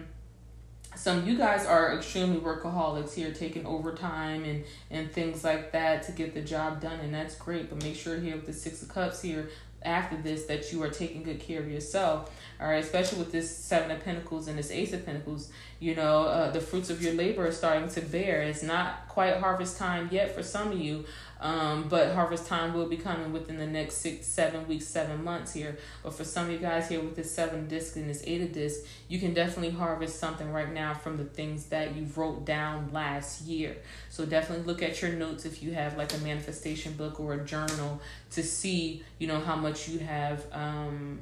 [0.94, 6.12] some you guys are extremely workaholics here, taking overtime and and things like that to
[6.12, 7.68] get the job done, and that's great.
[7.68, 9.50] But make sure here with the Six of Cups here,
[9.82, 12.82] after this that you are taking good care of yourself all right?
[12.82, 16.60] Especially with this seven of pentacles and this ace of pentacles you know uh, the
[16.60, 18.42] fruits of your labor are starting to bear.
[18.42, 21.04] It's not quite harvest time yet for some of you
[21.40, 25.52] um, but harvest time will be coming within the next six, seven weeks, seven months
[25.52, 25.78] here.
[26.02, 28.52] But for some of you guys here with this seven disc and this eight of
[28.52, 32.90] disc, you can definitely harvest something right now from the things that you wrote down
[32.92, 33.76] last year.
[34.10, 37.44] So definitely look at your notes if you have like a manifestation book or a
[37.44, 38.00] journal
[38.32, 41.20] to see, you know, how much you have, um,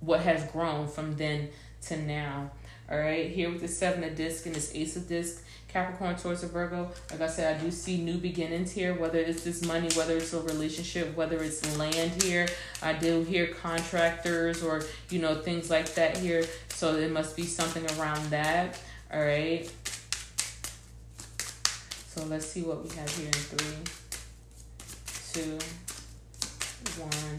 [0.00, 1.50] what has grown from then
[1.82, 2.50] to now.
[2.90, 5.42] All right, here with the seven of disc and this ace of disc,
[5.72, 6.90] Capricorn, Taurus, or Virgo.
[7.10, 10.32] Like I said, I do see new beginnings here, whether it's this money, whether it's
[10.32, 12.46] a relationship, whether it's land here.
[12.82, 16.44] I do hear contractors or, you know, things like that here.
[16.68, 18.78] So it must be something around that.
[19.12, 19.70] All right.
[22.08, 23.76] So let's see what we have here in three,
[25.32, 25.58] two,
[27.00, 27.38] one.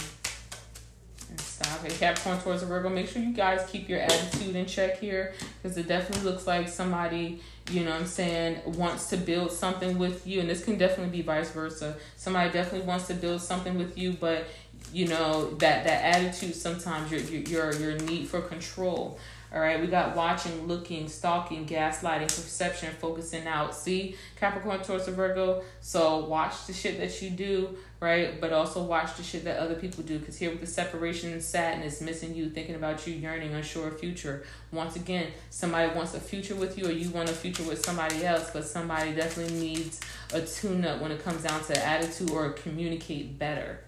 [1.37, 1.93] Stop it.
[1.99, 2.89] Capricorn Taurus a Virgo.
[2.89, 6.67] Make sure you guys keep your attitude in check here because it definitely looks like
[6.67, 10.41] somebody, you know what I'm saying, wants to build something with you.
[10.41, 11.95] And this can definitely be vice versa.
[12.17, 14.45] Somebody definitely wants to build something with you, but
[14.91, 19.17] you know that that attitude sometimes your your your need for control
[19.53, 23.75] all right, we got watching, looking, stalking, gaslighting, perception, focusing out.
[23.75, 25.61] See, Capricorn, Taurus, Virgo.
[25.79, 28.41] So watch the shit that you do, right?
[28.41, 30.17] But also watch the shit that other people do.
[30.17, 34.43] Because here with the separation and sadness, missing you, thinking about you, yearning, unsure future.
[34.71, 38.25] Once again, somebody wants a future with you, or you want a future with somebody
[38.25, 38.49] else.
[38.51, 40.01] But somebody definitely needs
[40.33, 43.81] a tune up when it comes down to attitude or communicate better.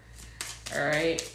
[0.75, 1.27] All right.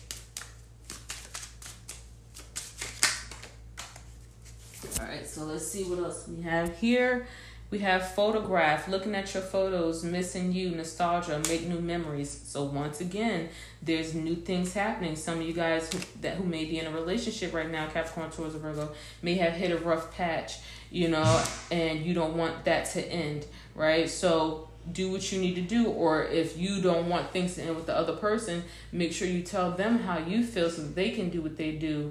[4.99, 7.27] All right, so let's see what else we have here.
[7.71, 12.31] We have photograph, looking at your photos, missing you, nostalgia, make new memories.
[12.47, 13.51] So once again,
[13.83, 15.17] there's new things happening.
[15.17, 18.31] Some of you guys who, that who may be in a relationship right now, Capricorn,
[18.31, 18.91] Taurus, Virgo,
[19.23, 20.59] may have hit a rough patch,
[20.91, 24.09] you know, and you don't want that to end, right?
[24.09, 27.77] So do what you need to do or if you don't want things to end
[27.77, 31.29] with the other person make sure you tell them how you feel so they can
[31.29, 32.11] do what they do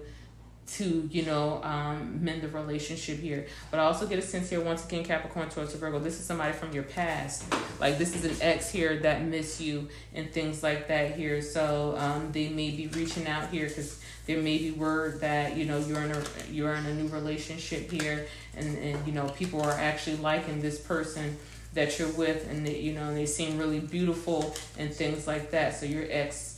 [0.74, 3.48] to you know um, mend the relationship here.
[3.72, 6.54] But i also get a sense here once again capricorn taurus virgo this is somebody
[6.54, 7.44] from your past.
[7.80, 11.42] Like this is an ex here that miss you and things like that here.
[11.42, 15.66] So um, they may be reaching out here because there may be word that you
[15.66, 18.28] know you're in a you're in a new relationship here.
[18.56, 21.38] And and you know people are actually liking this person
[21.74, 25.76] that you're with and they, you know they seem really beautiful and things like that.
[25.78, 26.58] So your ex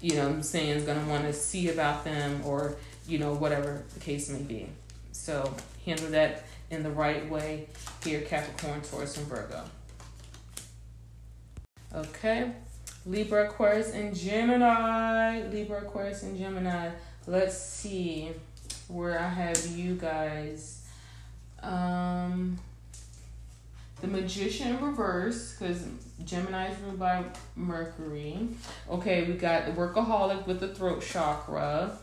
[0.00, 2.76] you know i'm saying is going to want to see about them or
[3.08, 4.68] you know, whatever the case may be.
[5.12, 5.54] So
[5.84, 7.66] handle that in the right way
[8.04, 9.64] here, Capricorn, Taurus, and Virgo.
[11.94, 12.52] Okay.
[13.06, 15.48] Libra, Aquarius, and Gemini.
[15.48, 16.90] Libra, Aquarius, and Gemini.
[17.26, 18.32] Let's see
[18.88, 20.84] where I have you guys.
[21.62, 22.58] Um,
[24.00, 25.86] the Magician in reverse, because
[26.24, 27.24] Gemini is ruled by
[27.56, 28.48] Mercury.
[28.90, 31.98] Okay, we got the Workaholic with the throat chakra.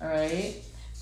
[0.00, 0.54] All right.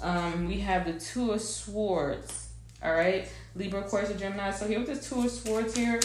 [0.03, 2.49] Um, we have the Two of Swords.
[2.83, 3.29] All right.
[3.57, 4.51] Libra, Aquarius, Gemini.
[4.53, 6.01] So here with the Two of Swords here,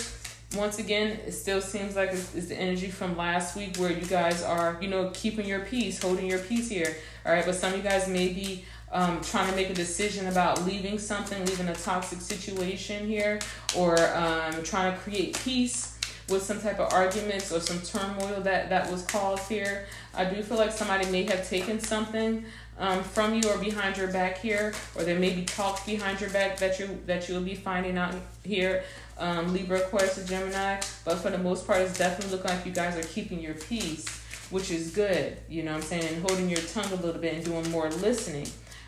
[0.56, 4.06] once again, it still seems like it's, it's, the energy from last week where you
[4.06, 6.96] guys are, you know, keeping your peace, holding your peace here.
[7.26, 10.26] All right, but some of you guys may be um, trying to make a decision
[10.28, 13.40] about leaving something, leaving a toxic situation here,
[13.78, 18.70] or um, trying to create peace with some type of arguments or some turmoil that
[18.70, 19.86] that was caused here.
[20.16, 22.46] I do feel like somebody may have taken something
[22.80, 26.30] um, from you or behind your back here, or there may be talks behind your
[26.30, 28.84] back that you that you'll be finding out here.
[29.18, 32.98] Um, Libra, Aquarius, Gemini, but for the most part, it's definitely looking like you guys
[32.98, 34.08] are keeping your peace,
[34.50, 35.38] which is good.
[35.50, 37.90] You know what I'm saying, and holding your tongue a little bit and doing more
[37.90, 38.48] listening.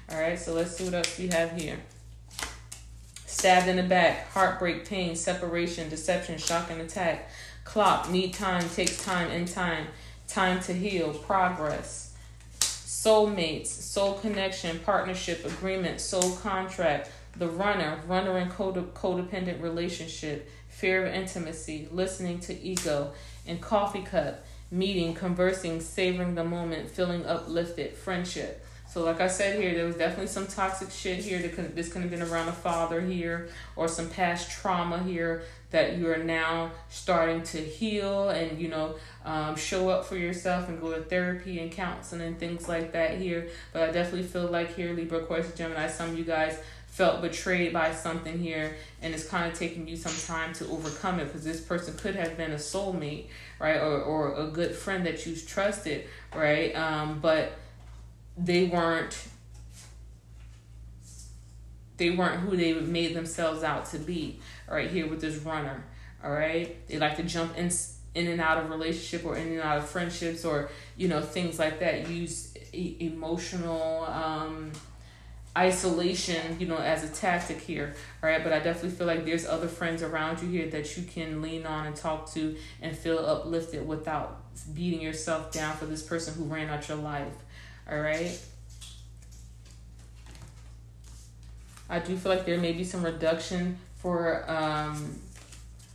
[0.09, 1.77] All right, so let's see what else we have here.
[3.25, 7.29] Stabbed in the back, heartbreak, pain, separation, deception, shock and attack.
[7.65, 9.87] Clock, need time, takes time, and time,
[10.27, 12.10] time to heal, progress.
[13.01, 17.09] Soulmates, soul connection, partnership, agreement, soul contract.
[17.35, 23.13] The runner, runner and codependent relationship, fear of intimacy, listening to ego,
[23.47, 28.63] and coffee cup, meeting, conversing, savoring the moment, feeling uplifted, friendship.
[28.87, 31.41] So, like I said here, there was definitely some toxic shit here.
[31.41, 35.41] That could, this could have been around a father here, or some past trauma here
[35.71, 38.95] that you are now starting to heal and you know
[39.25, 43.17] um, show up for yourself and go to therapy and counseling and things like that
[43.17, 43.49] here.
[43.73, 46.59] But I definitely feel like here, Libra, Aquarius, Gemini, some of you guys
[46.91, 51.21] felt betrayed by something here and it's kind of taking you some time to overcome
[51.21, 53.27] it because this person could have been a soulmate
[53.59, 56.05] right or, or a good friend that you trusted
[56.35, 57.53] right um, but
[58.37, 59.25] they weren't
[61.95, 64.39] they weren't who they made themselves out to be
[64.71, 65.83] right here with this runner
[66.23, 66.87] all right?
[66.87, 67.71] They like to jump in
[68.13, 71.57] in and out of relationship or in and out of friendships or you know things
[71.59, 72.09] like that.
[72.09, 74.71] Use e- emotional um
[75.57, 77.93] isolation you know as a tactic here
[78.23, 78.41] all right?
[78.41, 81.65] But i definitely feel like there's other friends around you here that you can lean
[81.65, 84.41] on and talk to and feel uplifted without
[84.73, 87.33] beating yourself down for this person who ran out your life
[87.91, 88.39] all right.
[91.89, 95.19] I do feel like there may be some reduction for um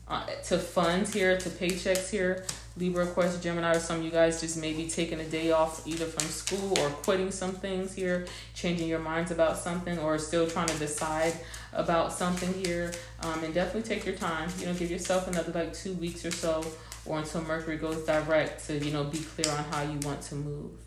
[0.09, 2.45] uh, to funds here, to paychecks here.
[2.77, 6.05] Libra, Aquarius, Gemini, or some of you guys just maybe taking a day off either
[6.05, 10.69] from school or quitting some things here, changing your minds about something, or still trying
[10.69, 11.33] to decide
[11.73, 12.93] about something here.
[13.23, 14.51] Um, and definitely take your time.
[14.61, 16.65] You know, give yourself another like two weeks or so,
[17.07, 20.35] or until Mercury goes direct to you know be clear on how you want to
[20.35, 20.86] move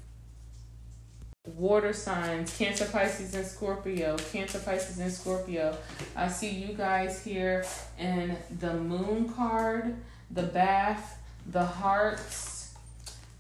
[1.58, 2.58] water signs.
[2.58, 4.18] Cancer pisces and scorpio.
[4.32, 5.78] Cancer pisces and scorpio.
[6.16, 7.66] I see you guys here
[7.98, 9.96] in the moon card
[10.32, 12.74] the bath the hearts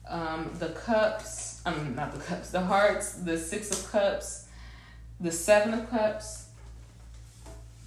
[0.07, 4.47] um, the cups i mean not the cups the hearts the six of cups
[5.19, 6.47] the seven of cups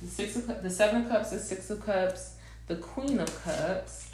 [0.01, 2.37] the six of the seven of cups the six of cups
[2.69, 4.09] the queen of cups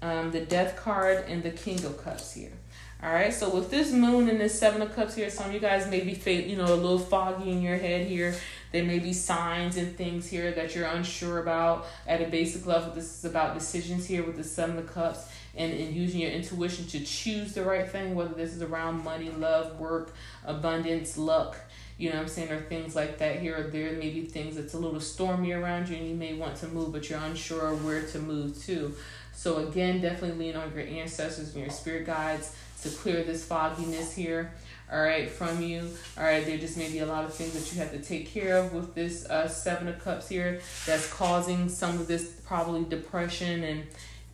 [0.00, 2.52] um, the death card and the king of cups here
[3.00, 5.60] all right, so with this moon and this seven of cups here, some of you
[5.60, 8.34] guys may be, you know, a little foggy in your head here.
[8.72, 12.92] There may be signs and things here that you're unsure about at a basic level.
[12.92, 16.86] This is about decisions here with the seven of cups and, and using your intuition
[16.88, 20.12] to choose the right thing, whether this is around money, love, work,
[20.44, 21.56] abundance, luck,
[21.98, 23.58] you know what I'm saying, or things like that here.
[23.58, 26.68] Or there Maybe things that's a little stormy around you and you may want to
[26.68, 28.92] move, but you're unsure where to move to.
[29.32, 34.14] So again, definitely lean on your ancestors and your spirit guides to clear this fogginess
[34.14, 34.52] here
[34.90, 37.72] all right from you all right there just may be a lot of things that
[37.72, 41.68] you have to take care of with this uh, seven of cups here that's causing
[41.68, 43.84] some of this probably depression and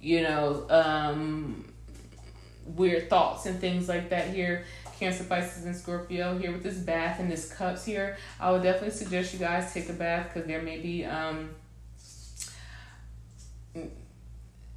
[0.00, 1.64] you know um
[2.66, 4.64] weird thoughts and things like that here
[4.98, 8.16] Cancer, Pisces, and Scorpio here with this bath and this cups here.
[8.38, 11.50] I would definitely suggest you guys take a bath because there may be um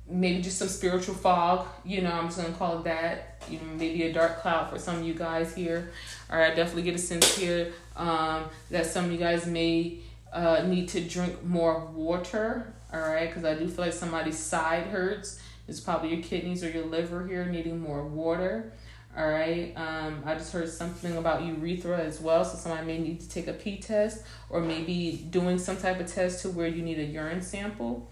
[0.10, 1.68] maybe just some spiritual fog.
[1.86, 3.44] You know, I'm just gonna call it that.
[3.50, 5.92] You know, maybe a dark cloud for some of you guys here.
[6.30, 10.00] All right, I definitely get a sense here um, that some of you guys may
[10.34, 12.74] uh, need to drink more water.
[12.94, 15.42] All right, because I do feel like somebody's side hurts.
[15.68, 18.72] It's probably your kidneys or your liver here needing more water.
[19.18, 19.74] All right.
[19.76, 23.48] Um, I just heard something about urethra as well, so somebody may need to take
[23.48, 27.04] a pee test or maybe doing some type of test to where you need a
[27.04, 28.08] urine sample.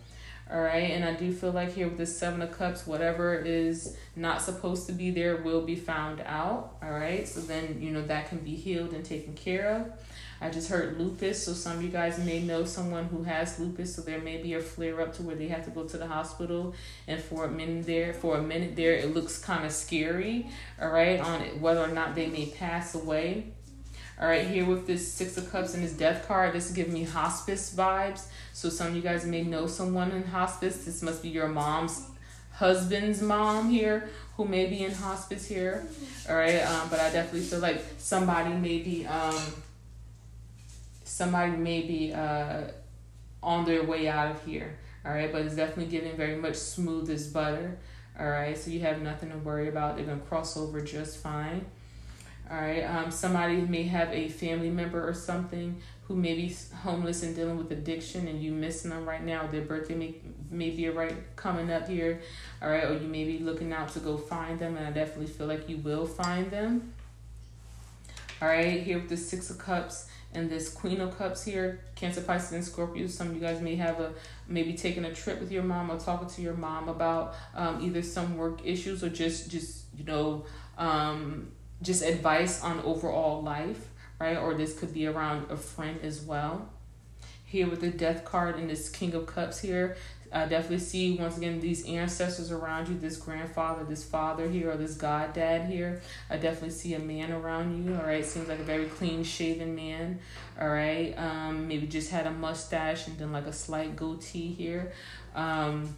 [0.51, 3.97] All right, and I do feel like here with the Seven of Cups, whatever is
[4.15, 6.75] not supposed to be there will be found out.
[6.83, 9.91] All right, so then you know that can be healed and taken care of.
[10.39, 13.95] I just heard lupus, so some of you guys may know someone who has lupus,
[13.95, 16.05] so there may be a flare up to where they have to go to the
[16.05, 16.75] hospital,
[17.07, 20.47] and for a minute there, for a minute there, it looks kind of scary.
[20.79, 23.53] All right, on whether or not they may pass away.
[24.17, 26.93] All right, here with this Six of Cups and this Death card, this is giving
[26.93, 28.27] me hospice vibes.
[28.53, 30.85] So some of you guys may know someone in hospice.
[30.85, 32.07] This must be your mom's
[32.53, 35.85] husband's mom here who may be in hospice here.
[36.29, 39.35] All right, um, but I definitely feel like somebody may be um,
[41.03, 42.71] somebody may be uh,
[43.43, 44.77] on their way out of here.
[45.05, 47.77] All right, but it's definitely getting very much smooth as butter.
[48.17, 49.97] All right, so you have nothing to worry about.
[49.97, 51.65] They're gonna cross over just fine.
[52.49, 52.83] All right.
[52.83, 57.57] Um, somebody may have a family member or something who may be homeless and dealing
[57.57, 59.47] with addiction, and you missing them right now.
[59.47, 60.15] Their birthday may
[60.51, 62.21] may be right coming up here.
[62.61, 65.27] All right, or you may be looking out to go find them, and I definitely
[65.27, 66.93] feel like you will find them.
[68.41, 72.21] All right, here with the Six of Cups and this Queen of Cups here, Cancer,
[72.21, 73.07] Pisces, and Scorpio.
[73.07, 74.13] Some of you guys may have a
[74.47, 78.03] maybe taking a trip with your mom or talking to your mom about um, either
[78.03, 80.45] some work issues or just just you know
[80.77, 81.47] um,
[81.81, 84.37] just advice on overall life, right?
[84.37, 86.69] Or this could be around a friend as well.
[87.45, 89.95] Here with the death card and this King of Cups here,
[90.31, 94.75] I definitely see once again these ancestors around you, this grandfather, this father here, or
[94.75, 96.01] this god dad here.
[96.29, 97.95] I definitely see a man around you.
[97.95, 100.19] All right, seems like a very clean shaven man.
[100.59, 104.91] All right, um, maybe just had a mustache and then like a slight goatee here.
[105.35, 105.95] Um,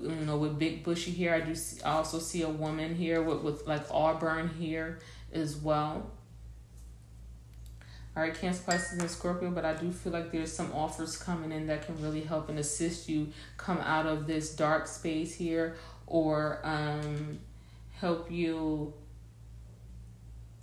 [0.00, 1.34] you know, with big bushy hair.
[1.34, 4.98] I do see, I also see a woman here with, with like auburn hair
[5.32, 6.10] as well.
[8.16, 11.50] All right, Cancer, Pisces, and Scorpio, but I do feel like there's some offers coming
[11.50, 15.74] in that can really help and assist you come out of this dark space here
[16.06, 17.40] or um,
[17.92, 18.94] help you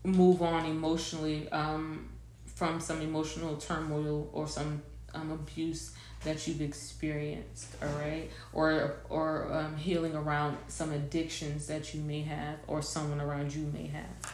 [0.04, 2.08] move on emotionally um,
[2.46, 4.82] from some emotional turmoil or some
[5.14, 5.94] um, abuse
[6.24, 12.22] that you've experienced all right or or um, healing around some addictions that you may
[12.22, 14.34] have or someone around you may have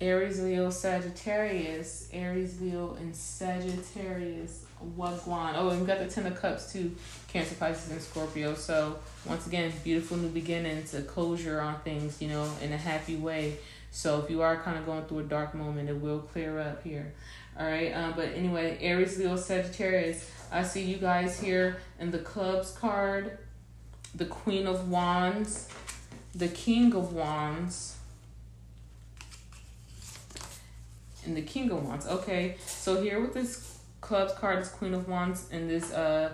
[0.00, 4.64] Aries, Leo, Sagittarius, Aries, Leo, and Sagittarius.
[4.96, 5.54] Wagwan.
[5.56, 6.94] Oh, and we got the Ten of Cups too.
[7.28, 8.54] Cancer, Pisces, and Scorpio.
[8.54, 13.16] So once again, beautiful new beginnings, a closure on things, you know, in a happy
[13.16, 13.56] way.
[13.90, 16.82] So if you are kind of going through a dark moment, it will clear up
[16.82, 17.14] here.
[17.58, 17.92] All right.
[17.92, 20.30] Um, but anyway, Aries, Leo, Sagittarius.
[20.50, 23.38] I see you guys here in the Clubs card,
[24.14, 25.68] the Queen of Wands,
[26.34, 27.96] the King of Wands,
[31.24, 32.06] and the King of Wands.
[32.06, 32.56] Okay.
[32.66, 36.32] So here with this Clubs card, this Queen of Wands, and this uh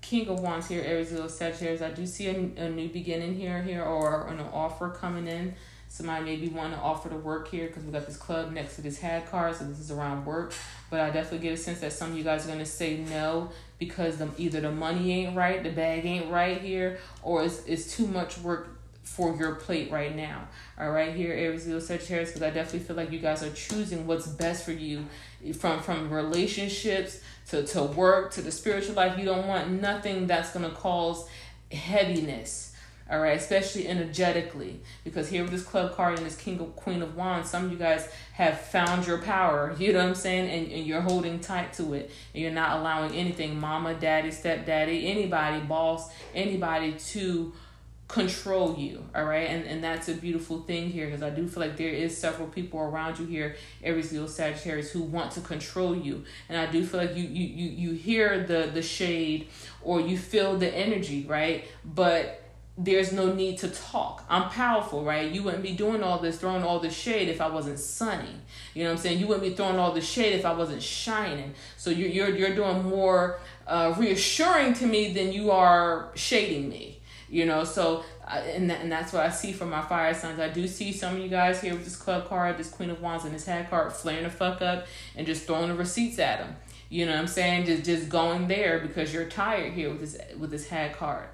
[0.00, 1.80] King of Wands here, Aries, Leo, Sagittarius.
[1.80, 5.54] I do see a, a new beginning here, here, or an offer coming in
[5.94, 8.82] Somebody maybe want to offer to work here because we got this club next to
[8.82, 10.52] this had car, so this is around work.
[10.90, 13.52] But I definitely get a sense that some of you guys are gonna say no
[13.78, 17.96] because the, either the money ain't right, the bag ain't right here, or it's, it's
[17.96, 20.48] too much work for your plate right now.
[20.80, 24.04] All right, here Aries, Leo, Sagittarius, because I definitely feel like you guys are choosing
[24.08, 25.06] what's best for you,
[25.56, 27.20] from from relationships
[27.50, 29.16] to to work to the spiritual life.
[29.16, 31.28] You don't want nothing that's gonna cause
[31.70, 32.73] heaviness
[33.10, 37.02] all right, especially energetically, because here with this club card and this king of queen
[37.02, 39.74] of wands, some of you guys have found your power.
[39.84, 42.78] You know what I'm saying, and, and you're holding tight to it, and you're not
[42.78, 47.52] allowing anything, mama, daddy, stepdaddy, anybody, boss, anybody to
[48.08, 49.48] control you all right?
[49.48, 52.46] And and that's a beautiful thing here because i do feel like there is several
[52.46, 56.22] people around you here aries leo sagittarius who want to control you.
[56.48, 59.48] And i do feel like you you you, you hear the the shade
[59.82, 61.64] or you feel the energy right?
[61.84, 62.43] But
[62.76, 64.24] there's no need to talk.
[64.28, 65.30] I'm powerful, right?
[65.30, 68.40] You wouldn't be doing all this, throwing all the shade if I wasn't sunny.
[68.74, 69.20] You know what I'm saying?
[69.20, 71.54] You wouldn't be throwing all the shade if I wasn't shining.
[71.76, 77.00] So you're you're you're doing more uh, reassuring to me than you are shading me.
[77.28, 80.40] You know, so uh, and that, and that's what I see from my fire signs.
[80.40, 83.00] I do see some of you guys here with this club card, this Queen of
[83.00, 86.40] Wands, and this hat card, flaring the fuck up and just throwing the receipts at
[86.40, 86.56] them.
[86.88, 87.66] You know what I'm saying?
[87.66, 91.28] Just just going there because you're tired here with this with this hat card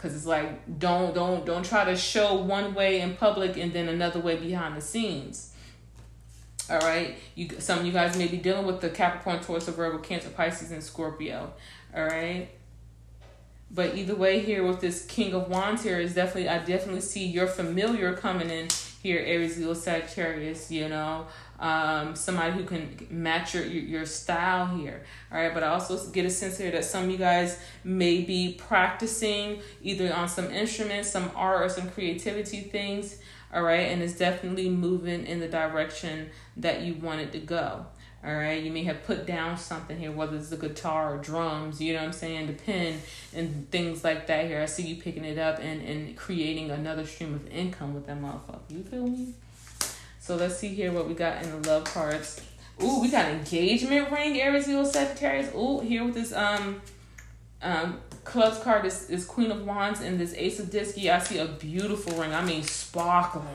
[0.00, 3.86] because it's like don't don't don't try to show one way in public and then
[3.86, 5.52] another way behind the scenes.
[6.70, 9.98] All right you some of you guys may be dealing with the capricorn taurus virgo
[9.98, 11.52] cancer pisces and scorpio.
[11.94, 12.48] All right
[13.70, 17.26] but either way here with this king of wands here is definitely i definitely see
[17.26, 18.68] your familiar coming in
[19.02, 21.26] here, Aries, Leo, Sagittarius, you know,
[21.58, 25.04] um, somebody who can match your, your, style here.
[25.32, 28.20] All right, but I also get a sense here that some of you guys may
[28.20, 33.18] be practicing either on some instruments, some art, or some creativity things.
[33.54, 36.28] All right, and it's definitely moving in the direction
[36.58, 37.86] that you want it to go.
[38.22, 41.80] All right, you may have put down something here, whether it's the guitar or drums,
[41.80, 43.00] you know what I'm saying, the pen
[43.34, 44.60] and things like that here.
[44.60, 48.20] I see you picking it up and, and creating another stream of income with that
[48.20, 48.60] motherfucker.
[48.68, 49.32] You feel me?
[50.20, 52.42] So let's see here what we got in the love cards.
[52.82, 55.54] Ooh, we got engagement ring, Aries, Leo, Sagittarius.
[55.54, 56.82] Ooh, here with this um
[57.62, 60.98] um clubs card is, is Queen of Wands and this Ace of Discs.
[60.98, 62.34] I see a beautiful ring.
[62.34, 63.46] I mean sparkling.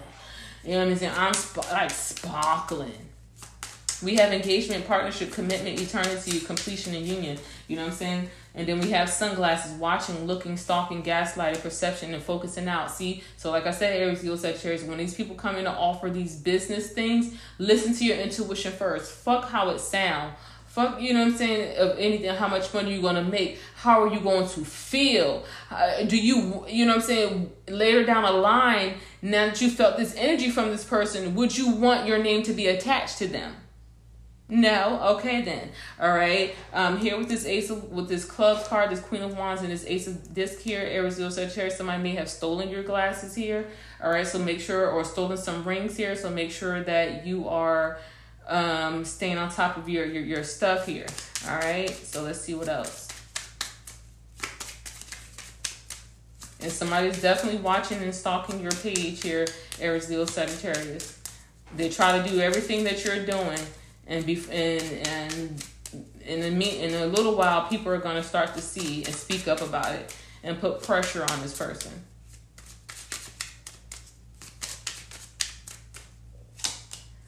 [0.63, 1.13] You know what I'm saying?
[1.15, 3.09] I'm sp- like sparkling
[4.05, 7.37] we have engagement, partnership, commitment, eternity, completion, and union.
[7.67, 8.29] You know what I'm saying?
[8.53, 12.91] And then we have sunglasses, watching, looking, stalking, gaslighting, perception, and focusing out.
[12.91, 13.23] See?
[13.35, 16.35] So, like I said, Aries, Leo, Sagittarius, when these people come in to offer these
[16.35, 19.11] business things, listen to your intuition first.
[19.11, 20.35] Fuck how it sound.
[20.67, 21.77] Fuck, you know what I'm saying?
[21.77, 25.45] Of anything, how much money you're gonna make, how are you going to feel?
[25.71, 27.51] Uh, do you, you know what I'm saying?
[27.69, 31.71] Later down the line, now that you felt this energy from this person, would you
[31.71, 33.55] want your name to be attached to them?
[34.47, 35.71] No, okay then.
[35.99, 36.53] All right.
[36.71, 39.71] Um, here with this ace of with this club card, this queen of wands, and
[39.71, 41.77] this ace of disc here, Aries, Leo, Sagittarius.
[41.77, 43.65] Somebody may have stolen your glasses here.
[44.03, 44.27] All right.
[44.27, 46.15] So make sure, or stolen some rings here.
[46.15, 47.97] So make sure that you are
[48.47, 51.07] um staying on top of your your your stuff here.
[51.49, 51.89] All right.
[51.89, 53.07] So let's see what else.
[56.61, 59.47] And somebody's definitely watching and stalking your page here,
[59.79, 61.19] Aries, Leo, Sagittarius.
[61.75, 63.59] They try to do everything that you're doing
[64.07, 65.65] and be and and
[66.25, 69.13] in a me in a little while people are going to start to see and
[69.13, 71.91] speak up about it and put pressure on this person.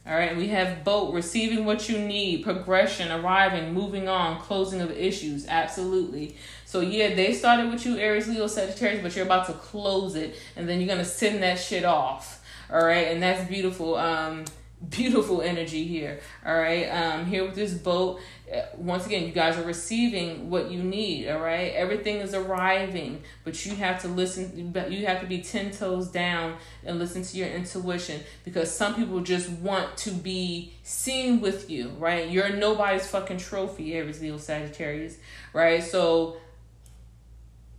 [0.06, 4.92] All right we have boat receiving what you need progression arriving moving on closing of
[4.92, 6.38] issues absolutely.
[6.66, 10.36] So yeah they started with you aries leo sagittarius but you're about to close it
[10.56, 12.42] and then you're going to send that shit off.
[12.72, 14.46] All right and that's beautiful um
[14.90, 16.86] beautiful energy here all right?
[16.86, 18.20] Um here with this boat
[18.54, 21.74] uh, once again you guys are receiving what you need all right?
[21.74, 26.10] Everything is arriving but you have to listen but you have to be 10 toes
[26.10, 31.70] down and listen to your intuition because some people just want to be seen with
[31.72, 32.30] you right?
[32.30, 35.18] You're nobody's fucking trophy aries leo sagittarius
[35.54, 35.84] right?
[35.84, 36.38] So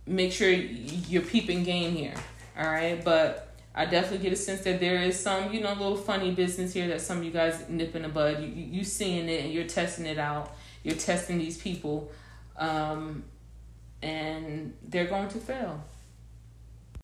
[0.05, 2.15] make sure you're peeping game here
[2.57, 3.01] all right?
[3.03, 6.73] But I definitely get a sense that there is some, you know, little funny business
[6.73, 8.41] here that some of you guys nip in the bud.
[8.41, 10.55] You you, you seeing it and you're testing it out.
[10.83, 12.11] You're testing these people,
[12.57, 13.23] um,
[14.01, 15.83] and they're going to fail.